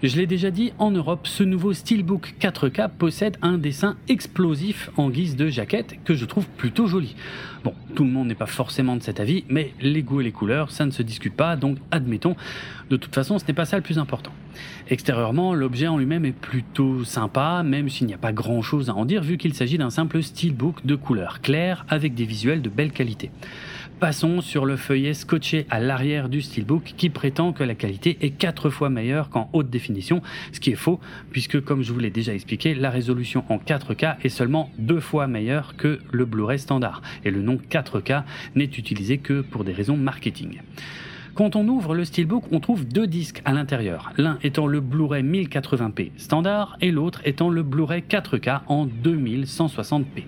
Je 0.00 0.16
l'ai 0.16 0.28
déjà 0.28 0.52
dit, 0.52 0.72
en 0.78 0.92
Europe, 0.92 1.26
ce 1.26 1.42
nouveau 1.42 1.72
Steelbook 1.72 2.34
4K 2.40 2.88
possède 2.88 3.36
un 3.42 3.58
dessin 3.58 3.96
explosif 4.08 4.90
en 4.96 5.10
guise 5.10 5.34
de 5.34 5.48
jaquette 5.48 5.96
que 6.04 6.14
je 6.14 6.24
trouve 6.24 6.46
plutôt 6.46 6.86
joli. 6.86 7.16
Bon, 7.64 7.74
tout 7.96 8.04
le 8.04 8.10
monde 8.10 8.28
n'est 8.28 8.36
pas 8.36 8.46
forcément 8.46 8.94
de 8.94 9.02
cet 9.02 9.18
avis, 9.18 9.42
mais 9.48 9.72
les 9.80 10.04
goûts 10.04 10.20
et 10.20 10.24
les 10.24 10.30
couleurs, 10.30 10.70
ça 10.70 10.86
ne 10.86 10.92
se 10.92 11.02
discute 11.02 11.34
pas, 11.34 11.56
donc 11.56 11.78
admettons. 11.90 12.36
De 12.90 12.96
toute 12.96 13.12
façon, 13.12 13.40
ce 13.40 13.46
n'est 13.48 13.54
pas 13.54 13.64
ça 13.64 13.76
le 13.76 13.82
plus 13.82 13.98
important. 13.98 14.30
Extérieurement, 14.88 15.52
l'objet 15.52 15.88
en 15.88 15.98
lui-même 15.98 16.24
est 16.24 16.32
plutôt 16.32 17.02
sympa, 17.02 17.64
même 17.64 17.88
s'il 17.88 18.06
n'y 18.06 18.14
a 18.14 18.18
pas 18.18 18.32
grand-chose 18.32 18.90
à 18.90 18.94
en 18.94 19.04
dire 19.04 19.24
vu 19.24 19.36
qu'il 19.36 19.54
s'agit 19.54 19.78
d'un 19.78 19.90
simple 19.90 20.22
steelbook 20.22 20.86
de 20.86 20.94
couleur 20.94 21.40
claire 21.40 21.84
avec 21.88 22.14
des 22.14 22.24
visuels 22.24 22.62
de 22.62 22.68
belle 22.68 22.92
qualité. 22.92 23.32
Passons 24.00 24.42
sur 24.42 24.64
le 24.64 24.76
feuillet 24.76 25.12
scotché 25.12 25.66
à 25.70 25.80
l'arrière 25.80 26.28
du 26.28 26.40
steelbook 26.40 26.94
qui 26.96 27.10
prétend 27.10 27.52
que 27.52 27.64
la 27.64 27.74
qualité 27.74 28.16
est 28.20 28.30
4 28.30 28.70
fois 28.70 28.90
meilleure 28.90 29.28
qu'en 29.28 29.50
haute 29.52 29.70
définition, 29.70 30.22
ce 30.52 30.60
qui 30.60 30.70
est 30.70 30.76
faux 30.76 31.00
puisque 31.32 31.60
comme 31.60 31.82
je 31.82 31.92
vous 31.92 31.98
l'ai 31.98 32.10
déjà 32.10 32.32
expliqué, 32.32 32.76
la 32.76 32.90
résolution 32.90 33.42
en 33.48 33.56
4K 33.56 34.18
est 34.22 34.28
seulement 34.28 34.70
2 34.78 35.00
fois 35.00 35.26
meilleure 35.26 35.74
que 35.76 35.98
le 36.12 36.24
Blu-ray 36.26 36.60
standard 36.60 37.02
et 37.24 37.32
le 37.32 37.42
nom 37.42 37.58
4K 37.70 38.22
n'est 38.54 38.66
utilisé 38.66 39.18
que 39.18 39.40
pour 39.40 39.64
des 39.64 39.72
raisons 39.72 39.96
marketing. 39.96 40.60
Quand 41.34 41.56
on 41.56 41.66
ouvre 41.66 41.96
le 41.96 42.04
Steelbook, 42.04 42.44
on 42.52 42.60
trouve 42.60 42.86
deux 42.86 43.08
disques 43.08 43.42
à 43.44 43.52
l'intérieur, 43.52 44.12
l'un 44.16 44.38
étant 44.44 44.68
le 44.68 44.80
Blu-ray 44.80 45.24
1080p 45.24 46.12
standard 46.18 46.76
et 46.80 46.92
l'autre 46.92 47.20
étant 47.24 47.50
le 47.50 47.64
Blu-ray 47.64 48.04
4K 48.08 48.60
en 48.68 48.86
2160p. 48.86 50.22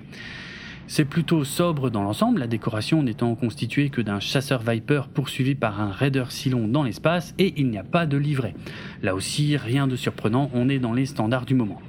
C'est 0.93 1.05
plutôt 1.05 1.45
sobre 1.45 1.89
dans 1.89 2.03
l'ensemble, 2.03 2.41
la 2.41 2.49
décoration 2.49 3.05
n'étant 3.05 3.37
constituée 3.37 3.91
que 3.91 4.01
d'un 4.01 4.19
chasseur 4.19 4.61
Viper 4.61 5.03
poursuivi 5.15 5.55
par 5.55 5.81
un 5.81 5.93
Raider 5.93 6.25
Cylon 6.31 6.67
dans 6.67 6.83
l'espace 6.83 7.33
et 7.39 7.55
il 7.59 7.71
n'y 7.71 7.79
a 7.79 7.85
pas 7.85 8.07
de 8.07 8.17
livret. 8.17 8.57
Là 9.01 9.15
aussi, 9.15 9.57
rien 9.57 9.87
de 9.87 9.95
surprenant, 9.95 10.51
on 10.53 10.69
est 10.69 10.81
dans 10.81 10.93
les 10.93 11.07
standards 11.07 11.47
du 11.47 11.55
moment. 11.55 11.81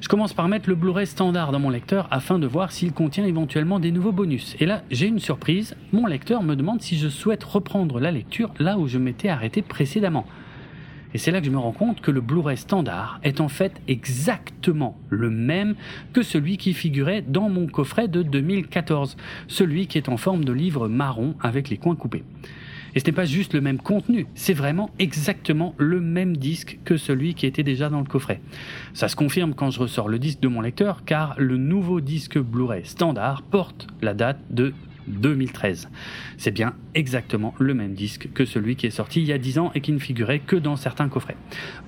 Je 0.00 0.08
commence 0.08 0.32
par 0.32 0.48
mettre 0.48 0.68
le 0.68 0.74
Blu-ray 0.74 1.06
standard 1.06 1.52
dans 1.52 1.60
mon 1.60 1.70
lecteur 1.70 2.08
afin 2.10 2.40
de 2.40 2.48
voir 2.48 2.72
s'il 2.72 2.92
contient 2.92 3.24
éventuellement 3.24 3.78
des 3.78 3.92
nouveaux 3.92 4.10
bonus. 4.10 4.56
Et 4.58 4.66
là, 4.66 4.82
j'ai 4.90 5.06
une 5.06 5.20
surprise, 5.20 5.76
mon 5.92 6.06
lecteur 6.06 6.42
me 6.42 6.56
demande 6.56 6.82
si 6.82 6.98
je 6.98 7.06
souhaite 7.06 7.44
reprendre 7.44 8.00
la 8.00 8.10
lecture 8.10 8.52
là 8.58 8.76
où 8.76 8.88
je 8.88 8.98
m'étais 8.98 9.28
arrêté 9.28 9.62
précédemment. 9.62 10.26
Et 11.14 11.18
c'est 11.18 11.30
là 11.30 11.40
que 11.40 11.46
je 11.46 11.50
me 11.50 11.58
rends 11.58 11.72
compte 11.72 12.00
que 12.00 12.10
le 12.10 12.20
Blu-ray 12.20 12.56
standard 12.56 13.20
est 13.22 13.40
en 13.40 13.48
fait 13.48 13.80
exactement 13.88 14.98
le 15.10 15.30
même 15.30 15.74
que 16.12 16.22
celui 16.22 16.56
qui 16.56 16.72
figurait 16.72 17.22
dans 17.22 17.48
mon 17.48 17.66
coffret 17.66 18.08
de 18.08 18.22
2014, 18.22 19.16
celui 19.48 19.86
qui 19.86 19.98
est 19.98 20.08
en 20.08 20.16
forme 20.16 20.44
de 20.44 20.52
livre 20.52 20.88
marron 20.88 21.34
avec 21.40 21.68
les 21.68 21.76
coins 21.76 21.96
coupés. 21.96 22.24
Et 22.94 23.00
ce 23.00 23.06
n'est 23.06 23.12
pas 23.12 23.24
juste 23.24 23.54
le 23.54 23.62
même 23.62 23.78
contenu, 23.78 24.26
c'est 24.34 24.52
vraiment 24.52 24.90
exactement 24.98 25.74
le 25.78 26.00
même 26.00 26.36
disque 26.36 26.78
que 26.84 26.98
celui 26.98 27.34
qui 27.34 27.46
était 27.46 27.62
déjà 27.62 27.88
dans 27.88 28.00
le 28.00 28.06
coffret. 28.06 28.40
Ça 28.92 29.08
se 29.08 29.16
confirme 29.16 29.54
quand 29.54 29.70
je 29.70 29.80
ressors 29.80 30.08
le 30.08 30.18
disque 30.18 30.40
de 30.40 30.48
mon 30.48 30.60
lecteur 30.60 31.04
car 31.04 31.34
le 31.38 31.56
nouveau 31.56 32.00
disque 32.00 32.38
Blu-ray 32.38 32.84
standard 32.84 33.42
porte 33.42 33.86
la 34.02 34.12
date 34.12 34.40
de 34.50 34.74
2013. 35.06 35.88
C'est 36.36 36.50
bien 36.50 36.74
exactement 36.94 37.54
le 37.58 37.74
même 37.74 37.94
disque 37.94 38.28
que 38.34 38.44
celui 38.44 38.76
qui 38.76 38.86
est 38.86 38.90
sorti 38.90 39.20
il 39.20 39.26
y 39.26 39.32
a 39.32 39.38
10 39.38 39.58
ans 39.58 39.72
et 39.74 39.80
qui 39.80 39.92
ne 39.92 39.98
figurait 39.98 40.40
que 40.40 40.56
dans 40.56 40.76
certains 40.76 41.08
coffrets. 41.08 41.36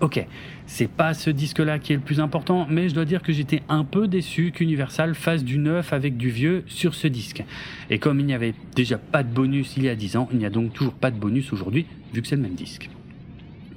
Ok, 0.00 0.24
c'est 0.66 0.88
pas 0.88 1.14
ce 1.14 1.31
disque-là 1.31 1.79
qui 1.79 1.92
est 1.92 1.96
le 1.96 2.03
plus 2.03 2.20
important, 2.20 2.66
mais 2.68 2.88
je 2.88 2.94
dois 2.94 3.05
dire 3.05 3.22
que 3.22 3.33
j'étais 3.33 3.62
un 3.68 3.85
peu 3.85 4.09
déçu 4.09 4.53
qu'Universal 4.53 5.14
fasse 5.14 5.44
du 5.44 5.59
neuf 5.59 5.92
avec 5.92 6.16
du 6.16 6.31
vieux 6.31 6.64
sur 6.66 6.94
ce 6.94 7.09
disque. 7.09 7.44
Et 7.90 7.98
comme 7.98 8.20
il 8.20 8.27
n'y 8.27 8.35
avait 8.35 8.55
déjà 8.74 8.98
pas 8.98 9.22
de 9.22 9.33
bonus 9.33 9.77
il 9.77 9.85
y 9.85 9.88
a 9.88 9.94
10 9.94 10.16
ans, 10.16 10.29
il 10.33 10.38
n'y 10.38 10.46
a 10.46 10.50
donc 10.50 10.72
toujours 10.72 10.94
pas 10.94 11.11
de 11.11 11.18
bonus 11.18 11.53
aujourd'hui, 11.53 11.87
vu 12.12 12.22
que 12.22 12.29
c'est 12.29 12.37
le 12.37 12.42
même 12.42 12.55
disque. 12.55 12.90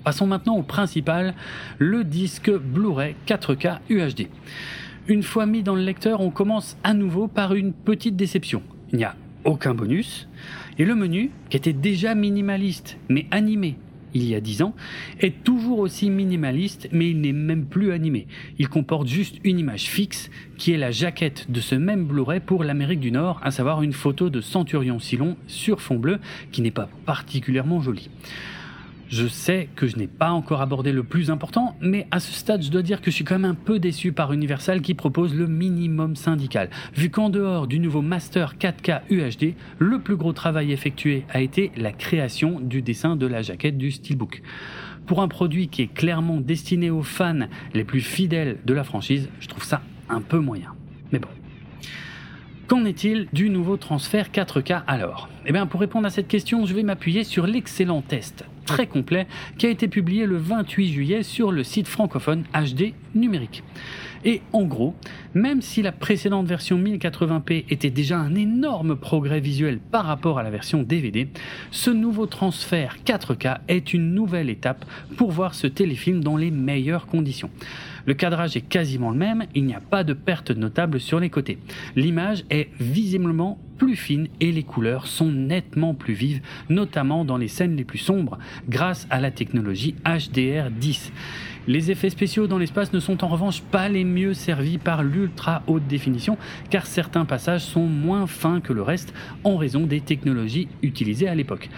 Passons 0.04 0.28
maintenant 0.28 0.56
au 0.56 0.64
principal, 0.64 1.34
le 1.80 2.06
disque 2.06 2.50
Blu-ray 2.50 3.16
4K 3.28 3.80
UHD. 3.90 4.28
Une 5.10 5.24
fois 5.24 5.46
mis 5.46 5.64
dans 5.64 5.76
le 5.76 5.82
lecteur, 5.82 6.22
on 6.22 6.30
commence 6.30 6.78
à 6.84 6.94
nouveau 6.94 7.28
par 7.28 7.54
une 7.54 7.74
petite 7.74 8.16
déception. 8.16 8.62
Il 8.92 9.00
n'y 9.00 9.04
a 9.04 9.16
aucun 9.48 9.74
bonus. 9.74 10.28
Et 10.78 10.86
le 10.86 10.94
menu, 10.94 11.32
qui 11.50 11.58
était 11.58 11.74
déjà 11.74 12.14
minimaliste, 12.14 12.98
mais 13.10 13.26
animé 13.32 13.78
il 14.14 14.24
y 14.24 14.36
a 14.36 14.42
10 14.42 14.62
ans, 14.64 14.74
est 15.20 15.44
toujours 15.44 15.80
aussi 15.80 16.10
minimaliste, 16.10 16.88
mais 16.92 17.10
il 17.12 17.22
n'est 17.22 17.34
même 17.34 17.66
plus 17.66 17.92
animé. 17.92 18.28
Il 18.58 18.68
comporte 18.68 19.08
juste 19.08 19.36
une 19.44 19.60
image 19.60 19.84
fixe, 19.84 20.30
qui 20.58 20.72
est 20.72 20.78
la 20.78 20.92
jaquette 20.92 21.52
de 21.52 21.60
ce 21.60 21.76
même 21.76 22.06
Blu-ray 22.06 22.40
pour 22.40 22.64
l'Amérique 22.64 23.00
du 23.00 23.12
Nord, 23.12 23.40
à 23.44 23.52
savoir 23.52 23.84
une 23.84 23.94
photo 23.94 24.30
de 24.30 24.42
Centurion 24.42 25.00
Silon 25.00 25.38
sur 25.48 25.82
fond 25.82 25.98
bleu, 26.00 26.20
qui 26.52 26.62
n'est 26.62 26.72
pas 26.72 26.90
particulièrement 27.06 27.82
jolie. 27.82 28.10
Je 29.10 29.26
sais 29.26 29.70
que 29.78 29.88
je 29.88 29.96
n'ai 29.96 30.08
pas 30.08 30.32
encore 30.32 30.62
abordé 30.62 30.92
le 30.92 31.02
plus 31.02 31.32
important, 31.32 31.78
mais 31.80 32.08
à 32.12 32.20
ce 32.20 32.34
stade, 32.34 32.62
je 32.62 32.70
dois 32.70 32.82
dire 32.82 33.00
que 33.00 33.10
je 33.10 33.16
suis 33.16 33.24
quand 33.24 33.40
même 33.40 33.50
un 33.52 33.56
peu 33.56 33.80
déçu 33.80 34.12
par 34.12 34.34
Universal 34.34 34.82
qui 34.82 34.96
propose 34.96 35.34
le 35.34 35.48
minimum 35.48 36.18
syndical, 36.18 36.70
vu 36.94 37.10
qu'en 37.10 37.30
dehors 37.30 37.68
du 37.68 37.80
nouveau 37.80 38.02
Master 38.02 38.56
4K 38.60 39.04
UHD, 39.10 39.54
le 39.80 40.00
plus 40.00 40.18
gros 40.18 40.34
travail 40.34 40.74
effectué 40.74 41.24
a 41.30 41.40
été 41.40 41.72
la 41.78 41.94
création 41.94 42.60
du 42.60 42.82
dessin 42.82 43.16
de 43.16 43.26
la 43.26 43.42
jaquette 43.42 43.78
du 43.78 43.92
Steelbook. 43.92 44.42
Pour 45.06 45.22
un 45.22 45.30
produit 45.30 45.70
qui 45.70 45.84
est 45.84 45.94
clairement 45.94 46.42
destiné 46.42 46.90
aux 46.90 47.04
fans 47.04 47.48
les 47.74 47.86
plus 47.86 48.02
fidèles 48.02 48.58
de 48.66 48.74
la 48.74 48.84
franchise, 48.84 49.30
je 49.40 49.48
trouve 49.48 49.64
ça 49.64 49.82
un 50.10 50.20
peu 50.20 50.40
moyen. 50.40 50.74
Mais 51.14 51.20
bon. 51.20 51.30
Qu'en 52.68 52.84
est-il 52.84 53.30
du 53.32 53.50
nouveau 53.50 53.78
transfert 53.78 54.32
4K 54.34 54.84
alors? 54.86 55.30
Eh 55.46 55.54
bien, 55.54 55.66
pour 55.66 55.80
répondre 55.80 56.06
à 56.06 56.10
cette 56.10 56.28
question, 56.28 56.66
je 56.66 56.74
vais 56.74 56.84
m'appuyer 56.84 57.24
sur 57.24 57.48
l'excellent 57.48 58.02
test 58.02 58.44
très 58.68 58.86
complet 58.86 59.26
qui 59.58 59.66
a 59.66 59.70
été 59.70 59.88
publié 59.88 60.28
le 60.28 60.38
28 60.38 60.92
juillet 60.92 61.24
sur 61.24 61.52
le 61.52 61.64
site 61.64 61.88
francophone 61.88 62.44
HD 62.54 62.94
numérique. 63.16 63.64
Et 64.26 64.42
en 64.52 64.64
gros, 64.64 64.94
même 65.34 65.62
si 65.62 65.82
la 65.82 65.92
précédente 65.92 66.48
version 66.48 66.78
1080p 66.78 67.66
était 67.70 67.90
déjà 67.90 68.18
un 68.18 68.36
énorme 68.36 68.96
progrès 68.96 69.40
visuel 69.40 69.80
par 69.80 70.06
rapport 70.06 70.38
à 70.38 70.44
la 70.44 70.50
version 70.50 70.84
DVD, 70.84 71.30
ce 71.72 71.90
nouveau 71.90 72.26
transfert 72.26 72.98
4K 73.06 73.60
est 73.68 73.94
une 73.94 74.14
nouvelle 74.14 74.50
étape 74.50 74.86
pour 75.16 75.32
voir 75.32 75.56
ce 75.56 75.68
téléfilm 75.68 76.24
dans 76.24 76.36
les 76.36 76.52
meilleures 76.52 77.08
conditions. 77.08 77.50
Le 78.06 78.14
cadrage 78.14 78.58
est 78.58 78.62
quasiment 78.62 79.12
le 79.12 79.18
même, 79.18 79.46
il 79.56 79.66
n'y 79.66 79.76
a 79.76 79.82
pas 79.82 80.04
de 80.04 80.14
perte 80.14 80.52
notable 80.52 81.00
sur 81.00 81.20
les 81.20 81.30
côtés. 81.30 81.58
L'image 81.96 82.44
est 82.50 82.70
visiblement 82.80 83.60
plus 83.78 83.96
fine 83.96 84.28
et 84.40 84.52
les 84.52 84.64
couleurs 84.64 85.08
sont 85.08 85.32
nettement 85.32 85.94
plus 85.94 86.14
vives, 86.14 86.42
notamment 86.70 87.26
dans 87.26 87.38
les 87.38 87.48
scènes 87.48 87.76
les 87.76 87.84
plus 87.84 87.98
sombres, 87.98 88.38
grâce 88.70 89.08
à 89.10 89.20
la 89.20 89.32
technologie 89.32 89.96
HDR10. 90.06 91.12
Les 91.68 91.92
effets 91.92 92.10
spéciaux 92.10 92.48
dans 92.48 92.58
l'espace 92.58 92.94
ne 92.94 93.00
sont 93.02 93.26
en 93.26 93.28
revanche 93.28 93.62
pas 93.62 93.90
les 93.90 94.06
mieux 94.06 94.34
servis 94.34 94.78
par 94.78 95.04
l'ultra 95.04 95.64
haute 95.68 95.86
définition, 95.86 96.38
car 96.70 96.86
certains 96.86 97.26
passages 97.26 97.66
sont 97.66 97.88
moins 97.88 98.26
fins 98.26 98.62
que 98.62 98.72
le 98.72 98.82
reste 98.82 99.14
en 99.44 99.58
raison 99.58 99.86
des 99.86 100.00
technologies 100.00 100.70
utilisées 100.82 101.28
à 101.28 101.36
l'époque. 101.36 101.70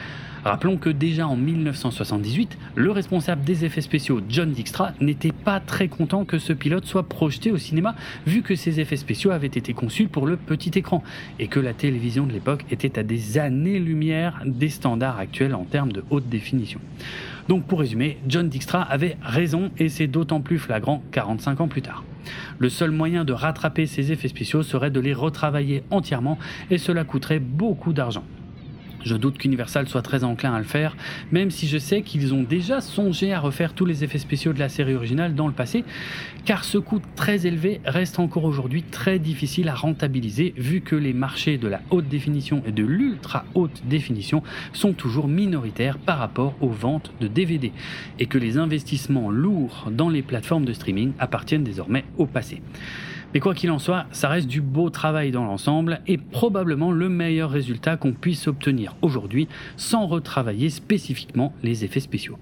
Rappelons 0.43 0.77
que 0.77 0.89
déjà 0.89 1.27
en 1.27 1.35
1978, 1.35 2.57
le 2.75 2.91
responsable 2.91 3.43
des 3.43 3.65
effets 3.65 3.81
spéciaux 3.81 4.21
John 4.29 4.51
Dijkstra 4.51 4.93
n'était 5.01 5.33
pas 5.33 5.59
très 5.59 5.89
content 5.89 6.23
que 6.23 6.39
ce 6.39 6.53
pilote 6.53 6.85
soit 6.85 7.09
projeté 7.09 7.51
au 7.51 7.57
cinéma 7.57 7.95
vu 8.25 8.41
que 8.41 8.55
ces 8.55 8.79
effets 8.79 8.95
spéciaux 8.95 9.31
avaient 9.31 9.47
été 9.47 9.73
conçus 9.73 10.07
pour 10.07 10.27
le 10.27 10.37
petit 10.37 10.71
écran 10.77 11.03
et 11.39 11.47
que 11.47 11.59
la 11.59 11.73
télévision 11.89 12.27
de 12.27 12.33
l'époque 12.33 12.65
était 12.69 12.99
à 12.99 13.03
des 13.03 13.39
années-lumière 13.39 14.43
des 14.45 14.69
standards 14.69 15.17
actuels 15.17 15.55
en 15.55 15.63
termes 15.63 15.91
de 15.91 16.03
haute 16.11 16.29
définition. 16.29 16.79
Donc 17.47 17.65
pour 17.65 17.79
résumer, 17.79 18.19
John 18.27 18.47
Dijkstra 18.47 18.83
avait 18.83 19.17
raison 19.23 19.71
et 19.79 19.89
c'est 19.89 20.05
d'autant 20.05 20.39
plus 20.39 20.59
flagrant 20.59 21.01
45 21.11 21.61
ans 21.61 21.67
plus 21.67 21.81
tard. 21.81 22.03
Le 22.59 22.69
seul 22.69 22.91
moyen 22.91 23.25
de 23.25 23.33
rattraper 23.33 23.87
ces 23.87 24.11
effets 24.11 24.27
spéciaux 24.27 24.61
serait 24.61 24.91
de 24.91 24.99
les 24.99 25.15
retravailler 25.15 25.81
entièrement 25.89 26.37
et 26.69 26.77
cela 26.77 27.05
coûterait 27.05 27.39
beaucoup 27.39 27.91
d'argent. 27.91 28.23
Je 29.03 29.15
doute 29.15 29.37
qu'Universal 29.37 29.87
soit 29.87 30.01
très 30.01 30.23
enclin 30.23 30.53
à 30.53 30.59
le 30.59 30.65
faire, 30.65 30.95
même 31.31 31.51
si 31.51 31.67
je 31.67 31.77
sais 31.77 32.01
qu'ils 32.01 32.33
ont 32.33 32.43
déjà 32.43 32.81
songé 32.81 33.33
à 33.33 33.39
refaire 33.39 33.73
tous 33.73 33.85
les 33.85 34.03
effets 34.03 34.17
spéciaux 34.17 34.53
de 34.53 34.59
la 34.59 34.69
série 34.69 34.95
originale 34.95 35.35
dans 35.35 35.47
le 35.47 35.53
passé, 35.53 35.83
car 36.45 36.63
ce 36.63 36.77
coût 36.77 37.01
très 37.15 37.47
élevé 37.47 37.79
reste 37.85 38.19
encore 38.19 38.43
aujourd'hui 38.43 38.83
très 38.83 39.19
difficile 39.19 39.69
à 39.69 39.75
rentabiliser 39.75 40.53
vu 40.57 40.81
que 40.81 40.95
les 40.95 41.13
marchés 41.13 41.57
de 41.57 41.67
la 41.67 41.81
haute 41.89 42.07
définition 42.07 42.61
et 42.65 42.71
de 42.71 42.83
l'ultra 42.83 43.45
haute 43.53 43.81
définition 43.85 44.43
sont 44.73 44.93
toujours 44.93 45.27
minoritaires 45.27 45.97
par 45.97 46.19
rapport 46.19 46.55
aux 46.61 46.69
ventes 46.69 47.11
de 47.21 47.27
DVD, 47.27 47.71
et 48.19 48.25
que 48.25 48.37
les 48.37 48.57
investissements 48.57 49.31
lourds 49.31 49.87
dans 49.91 50.09
les 50.09 50.21
plateformes 50.21 50.65
de 50.65 50.73
streaming 50.73 51.13
appartiennent 51.19 51.63
désormais 51.63 52.05
au 52.17 52.25
passé. 52.25 52.61
Mais 53.33 53.39
quoi 53.39 53.53
qu'il 53.53 53.69
en 53.69 53.77
soit, 53.77 54.05
ça 54.11 54.27
reste 54.27 54.47
du 54.47 54.59
beau 54.59 54.89
travail 54.89 55.29
dans 55.29 55.45
l'ensemble 55.45 56.01
et 56.07 56.17
probablement 56.17 56.91
le 56.91 57.09
meilleur 57.09 57.51
résultat 57.51 57.95
qu'on 57.95 58.13
puisse 58.13 58.47
obtenir 58.47 58.95
aujourd'hui 59.03 59.47
sans 59.77 60.07
retravailler 60.07 60.71
spécifiquement 60.71 61.53
les 61.61 61.85
effets 61.85 61.99
spéciaux. 61.99 62.39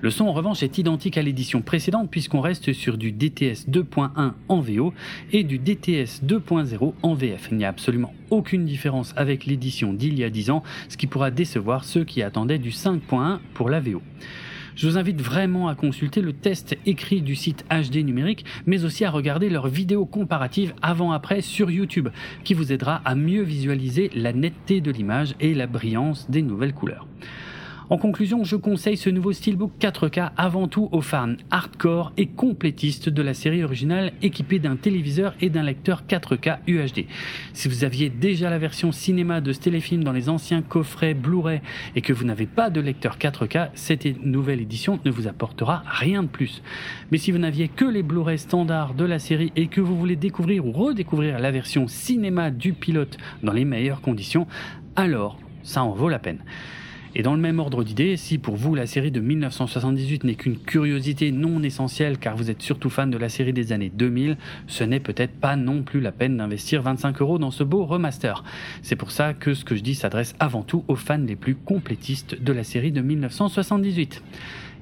Le 0.00 0.10
son 0.10 0.26
en 0.26 0.32
revanche 0.32 0.62
est 0.62 0.78
identique 0.78 1.18
à 1.18 1.22
l'édition 1.22 1.60
précédente 1.60 2.08
puisqu'on 2.10 2.40
reste 2.40 2.72
sur 2.72 2.98
du 2.98 3.10
DTS 3.10 3.68
2.1 3.68 4.32
en 4.48 4.60
VO 4.60 4.92
et 5.32 5.42
du 5.42 5.58
DTS 5.58 6.22
2.0 6.24 6.94
en 7.02 7.14
VF. 7.14 7.48
Il 7.50 7.58
n'y 7.58 7.64
a 7.64 7.68
absolument 7.68 8.14
aucune 8.30 8.64
différence 8.64 9.12
avec 9.16 9.46
l'édition 9.46 9.92
d'il 9.92 10.18
y 10.18 10.24
a 10.24 10.30
10 10.30 10.50
ans, 10.50 10.62
ce 10.88 10.96
qui 10.96 11.08
pourra 11.08 11.32
décevoir 11.32 11.84
ceux 11.84 12.04
qui 12.04 12.22
attendaient 12.22 12.58
du 12.58 12.70
5.1 12.70 13.38
pour 13.54 13.70
la 13.70 13.80
VO. 13.80 14.00
Je 14.78 14.86
vous 14.86 14.96
invite 14.96 15.20
vraiment 15.20 15.66
à 15.66 15.74
consulter 15.74 16.20
le 16.20 16.32
test 16.32 16.78
écrit 16.86 17.20
du 17.20 17.34
site 17.34 17.64
HD 17.68 17.96
numérique, 17.96 18.44
mais 18.64 18.84
aussi 18.84 19.04
à 19.04 19.10
regarder 19.10 19.50
leurs 19.50 19.66
vidéos 19.66 20.06
comparatives 20.06 20.72
avant-après 20.82 21.40
sur 21.40 21.68
YouTube, 21.68 22.10
qui 22.44 22.54
vous 22.54 22.72
aidera 22.72 23.02
à 23.04 23.16
mieux 23.16 23.42
visualiser 23.42 24.08
la 24.14 24.32
netteté 24.32 24.80
de 24.80 24.92
l'image 24.92 25.34
et 25.40 25.52
la 25.52 25.66
brillance 25.66 26.30
des 26.30 26.42
nouvelles 26.42 26.74
couleurs. 26.74 27.08
En 27.90 27.96
conclusion, 27.96 28.44
je 28.44 28.56
conseille 28.56 28.98
ce 28.98 29.08
nouveau 29.08 29.32
Steelbook 29.32 29.72
4K 29.80 30.32
avant 30.36 30.68
tout 30.68 30.90
aux 30.92 31.00
fans 31.00 31.36
hardcore 31.50 32.12
et 32.18 32.26
complétistes 32.26 33.08
de 33.08 33.22
la 33.22 33.32
série 33.32 33.64
originale 33.64 34.12
équipée 34.20 34.58
d'un 34.58 34.76
téléviseur 34.76 35.34
et 35.40 35.48
d'un 35.48 35.62
lecteur 35.62 36.02
4K 36.06 36.58
UHD. 36.66 37.06
Si 37.54 37.66
vous 37.66 37.84
aviez 37.84 38.10
déjà 38.10 38.50
la 38.50 38.58
version 38.58 38.92
cinéma 38.92 39.40
de 39.40 39.54
ce 39.54 39.60
téléfilm 39.60 40.04
dans 40.04 40.12
les 40.12 40.28
anciens 40.28 40.60
coffrets 40.60 41.14
Blu-ray 41.14 41.62
et 41.96 42.02
que 42.02 42.12
vous 42.12 42.26
n'avez 42.26 42.44
pas 42.44 42.68
de 42.68 42.82
lecteur 42.82 43.16
4K, 43.16 43.70
cette 43.72 44.22
nouvelle 44.22 44.60
édition 44.60 45.00
ne 45.06 45.10
vous 45.10 45.26
apportera 45.26 45.82
rien 45.86 46.22
de 46.22 46.28
plus. 46.28 46.62
Mais 47.10 47.16
si 47.16 47.32
vous 47.32 47.38
n'aviez 47.38 47.68
que 47.68 47.86
les 47.86 48.02
Blu-ray 48.02 48.38
standards 48.38 48.92
de 48.92 49.06
la 49.06 49.18
série 49.18 49.50
et 49.56 49.68
que 49.68 49.80
vous 49.80 49.96
voulez 49.96 50.16
découvrir 50.16 50.66
ou 50.66 50.72
redécouvrir 50.72 51.38
la 51.38 51.50
version 51.50 51.88
cinéma 51.88 52.50
du 52.50 52.74
pilote 52.74 53.16
dans 53.42 53.54
les 53.54 53.64
meilleures 53.64 54.02
conditions, 54.02 54.46
alors 54.94 55.38
ça 55.62 55.82
en 55.82 55.92
vaut 55.92 56.10
la 56.10 56.18
peine. 56.18 56.40
Et 57.14 57.22
dans 57.22 57.34
le 57.34 57.40
même 57.40 57.58
ordre 57.58 57.84
d'idée, 57.84 58.16
si 58.16 58.38
pour 58.38 58.56
vous 58.56 58.74
la 58.74 58.86
série 58.86 59.10
de 59.10 59.20
1978 59.20 60.24
n'est 60.24 60.34
qu'une 60.34 60.58
curiosité 60.58 61.32
non 61.32 61.62
essentielle 61.62 62.18
car 62.18 62.36
vous 62.36 62.50
êtes 62.50 62.62
surtout 62.62 62.90
fan 62.90 63.10
de 63.10 63.18
la 63.18 63.28
série 63.28 63.52
des 63.52 63.72
années 63.72 63.90
2000, 63.94 64.36
ce 64.66 64.84
n'est 64.84 65.00
peut-être 65.00 65.34
pas 65.34 65.56
non 65.56 65.82
plus 65.82 66.00
la 66.00 66.12
peine 66.12 66.36
d'investir 66.36 66.82
25 66.82 67.20
euros 67.20 67.38
dans 67.38 67.50
ce 67.50 67.64
beau 67.64 67.84
remaster. 67.84 68.44
C'est 68.82 68.96
pour 68.96 69.10
ça 69.10 69.34
que 69.34 69.54
ce 69.54 69.64
que 69.64 69.74
je 69.74 69.82
dis 69.82 69.94
s'adresse 69.94 70.34
avant 70.38 70.62
tout 70.62 70.84
aux 70.88 70.96
fans 70.96 71.18
les 71.18 71.36
plus 71.36 71.54
complétistes 71.54 72.40
de 72.40 72.52
la 72.52 72.64
série 72.64 72.92
de 72.92 73.00
1978. 73.00 74.22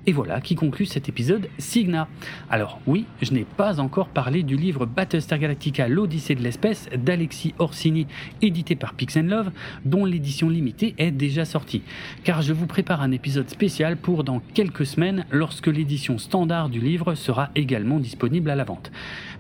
Et 0.09 0.13
voilà 0.13 0.41
qui 0.41 0.55
conclut 0.55 0.87
cet 0.87 1.09
épisode 1.09 1.49
Signa. 1.59 2.07
Alors 2.49 2.81
oui, 2.87 3.07
je 3.23 3.33
n'ai 3.33 3.45
pas 3.45 3.81
encore 3.81 4.07
parlé 4.09 4.45
du 4.45 4.57
livre 4.57 4.87
Battlestar 4.87 5.41
Galactica 5.41 5.89
l'Odyssée 5.89 6.37
de 6.37 6.43
l'espèce 6.43 6.89
d'Alexis 6.97 7.55
Orsini, 7.59 8.07
édité 8.41 8.77
par 8.77 8.95
Pix 8.95 9.17
Love, 9.17 9.51
dont 9.85 10.05
l'édition 10.05 10.49
limitée 10.49 10.95
est 10.99 11.11
déjà 11.11 11.45
sortie. 11.45 11.83
Car 12.23 12.41
je 12.41 12.53
vous 12.53 12.67
prépare 12.67 13.03
un 13.03 13.11
épisode 13.11 13.51
spécial 13.51 13.97
pour 13.97 14.23
dans 14.23 14.41
quelques 14.55 14.87
semaines 14.87 15.25
lorsque 15.33 15.67
l'édition 15.67 16.19
standard 16.19 16.69
du 16.69 16.79
livre 16.79 17.15
sera 17.15 17.51
également 17.57 17.99
disponible 17.99 18.51
à 18.51 18.55
la 18.55 18.65
vente. 18.65 18.93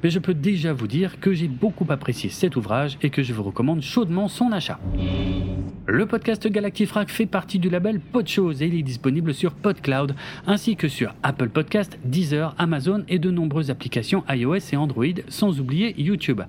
Mais 0.02 0.11
je 0.11 0.18
peux 0.18 0.35
déjà 0.35 0.72
vous 0.72 0.88
dire 0.88 1.20
que 1.20 1.33
j'ai 1.33 1.48
beaucoup 1.48 1.87
apprécié 1.90 2.29
cet 2.29 2.57
ouvrage 2.57 2.98
et 3.02 3.11
que 3.11 3.22
je 3.22 3.33
vous 3.33 3.44
recommande 3.44 3.83
chaudement 3.83 4.26
son 4.26 4.50
achat. 4.50 4.81
Le 5.88 6.05
podcast 6.05 6.49
Galactifrac 6.49 7.11
fait 7.11 7.27
partie 7.27 7.61
du 7.61 7.70
label 7.70 8.01
Podchose 8.01 8.61
et 8.61 8.66
il 8.66 8.75
est 8.75 8.83
disponible 8.83 9.33
sur 9.33 9.53
PodCloud 9.53 10.16
ainsi 10.44 10.75
que 10.75 10.88
sur 10.88 11.14
Apple 11.22 11.49
Podcast, 11.49 11.96
Deezer, 12.05 12.57
Amazon 12.59 13.05
et 13.09 13.20
de 13.20 13.31
nombreuses 13.31 13.70
applications 13.70 14.25
iOS 14.29 14.72
et 14.72 14.77
Android, 14.77 15.05
sans 15.29 15.61
oublier 15.61 15.94
YouTube. 15.96 16.42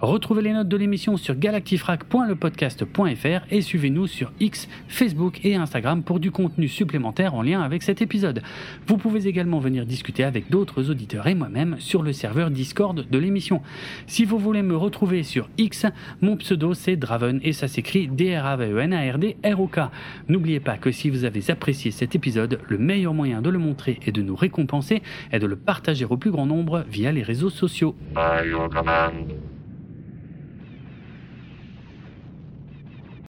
Retrouvez 0.00 0.42
les 0.42 0.52
notes 0.52 0.66
de 0.66 0.76
l'émission 0.76 1.16
sur 1.16 1.36
galactifrac.lepodcast.fr 1.36 3.52
et 3.52 3.60
suivez-nous 3.60 4.08
sur 4.08 4.32
X, 4.40 4.66
Facebook 4.88 5.38
et 5.44 5.54
Instagram 5.54 6.02
pour 6.02 6.18
du 6.18 6.32
contenu 6.32 6.66
supplémentaire 6.66 7.34
en 7.34 7.42
lien 7.42 7.62
avec 7.62 7.84
cet 7.84 8.02
épisode. 8.02 8.42
Vous 8.88 8.96
pouvez 8.96 9.28
également 9.28 9.60
venir 9.60 9.86
discuter 9.86 10.24
avec 10.24 10.50
d'autres 10.50 10.90
auditeurs 10.90 11.28
et 11.28 11.36
moi-même 11.36 11.76
sur 11.78 12.02
le 12.02 12.12
serveur 12.12 12.50
Discord 12.50 13.06
de 13.08 13.18
l'émission. 13.18 13.62
Si 14.08 14.24
vous 14.24 14.40
voulez 14.40 14.62
me 14.62 14.76
retrouver 14.76 15.22
sur 15.22 15.48
X, 15.58 15.86
mon 16.20 16.36
pseudo 16.36 16.74
c'est 16.74 16.96
Draven 16.96 17.38
et 17.44 17.52
ça 17.52 17.68
s'écrit 17.68 18.08
D-R-A-V-E-N-A-R-D-R-O-K. 18.88 19.90
N'oubliez 20.28 20.60
pas 20.60 20.76
que 20.76 20.90
si 20.90 21.10
vous 21.10 21.24
avez 21.24 21.50
apprécié 21.50 21.90
cet 21.90 22.14
épisode, 22.14 22.60
le 22.68 22.78
meilleur 22.78 23.14
moyen 23.14 23.42
de 23.42 23.50
le 23.50 23.58
montrer 23.58 23.98
et 24.06 24.12
de 24.12 24.22
nous 24.22 24.36
récompenser 24.36 25.02
est 25.32 25.38
de 25.38 25.46
le 25.46 25.56
partager 25.56 26.04
au 26.04 26.16
plus 26.16 26.30
grand 26.30 26.46
nombre 26.46 26.84
via 26.88 27.12
les 27.12 27.22
réseaux 27.22 27.50
sociaux. 27.50 27.94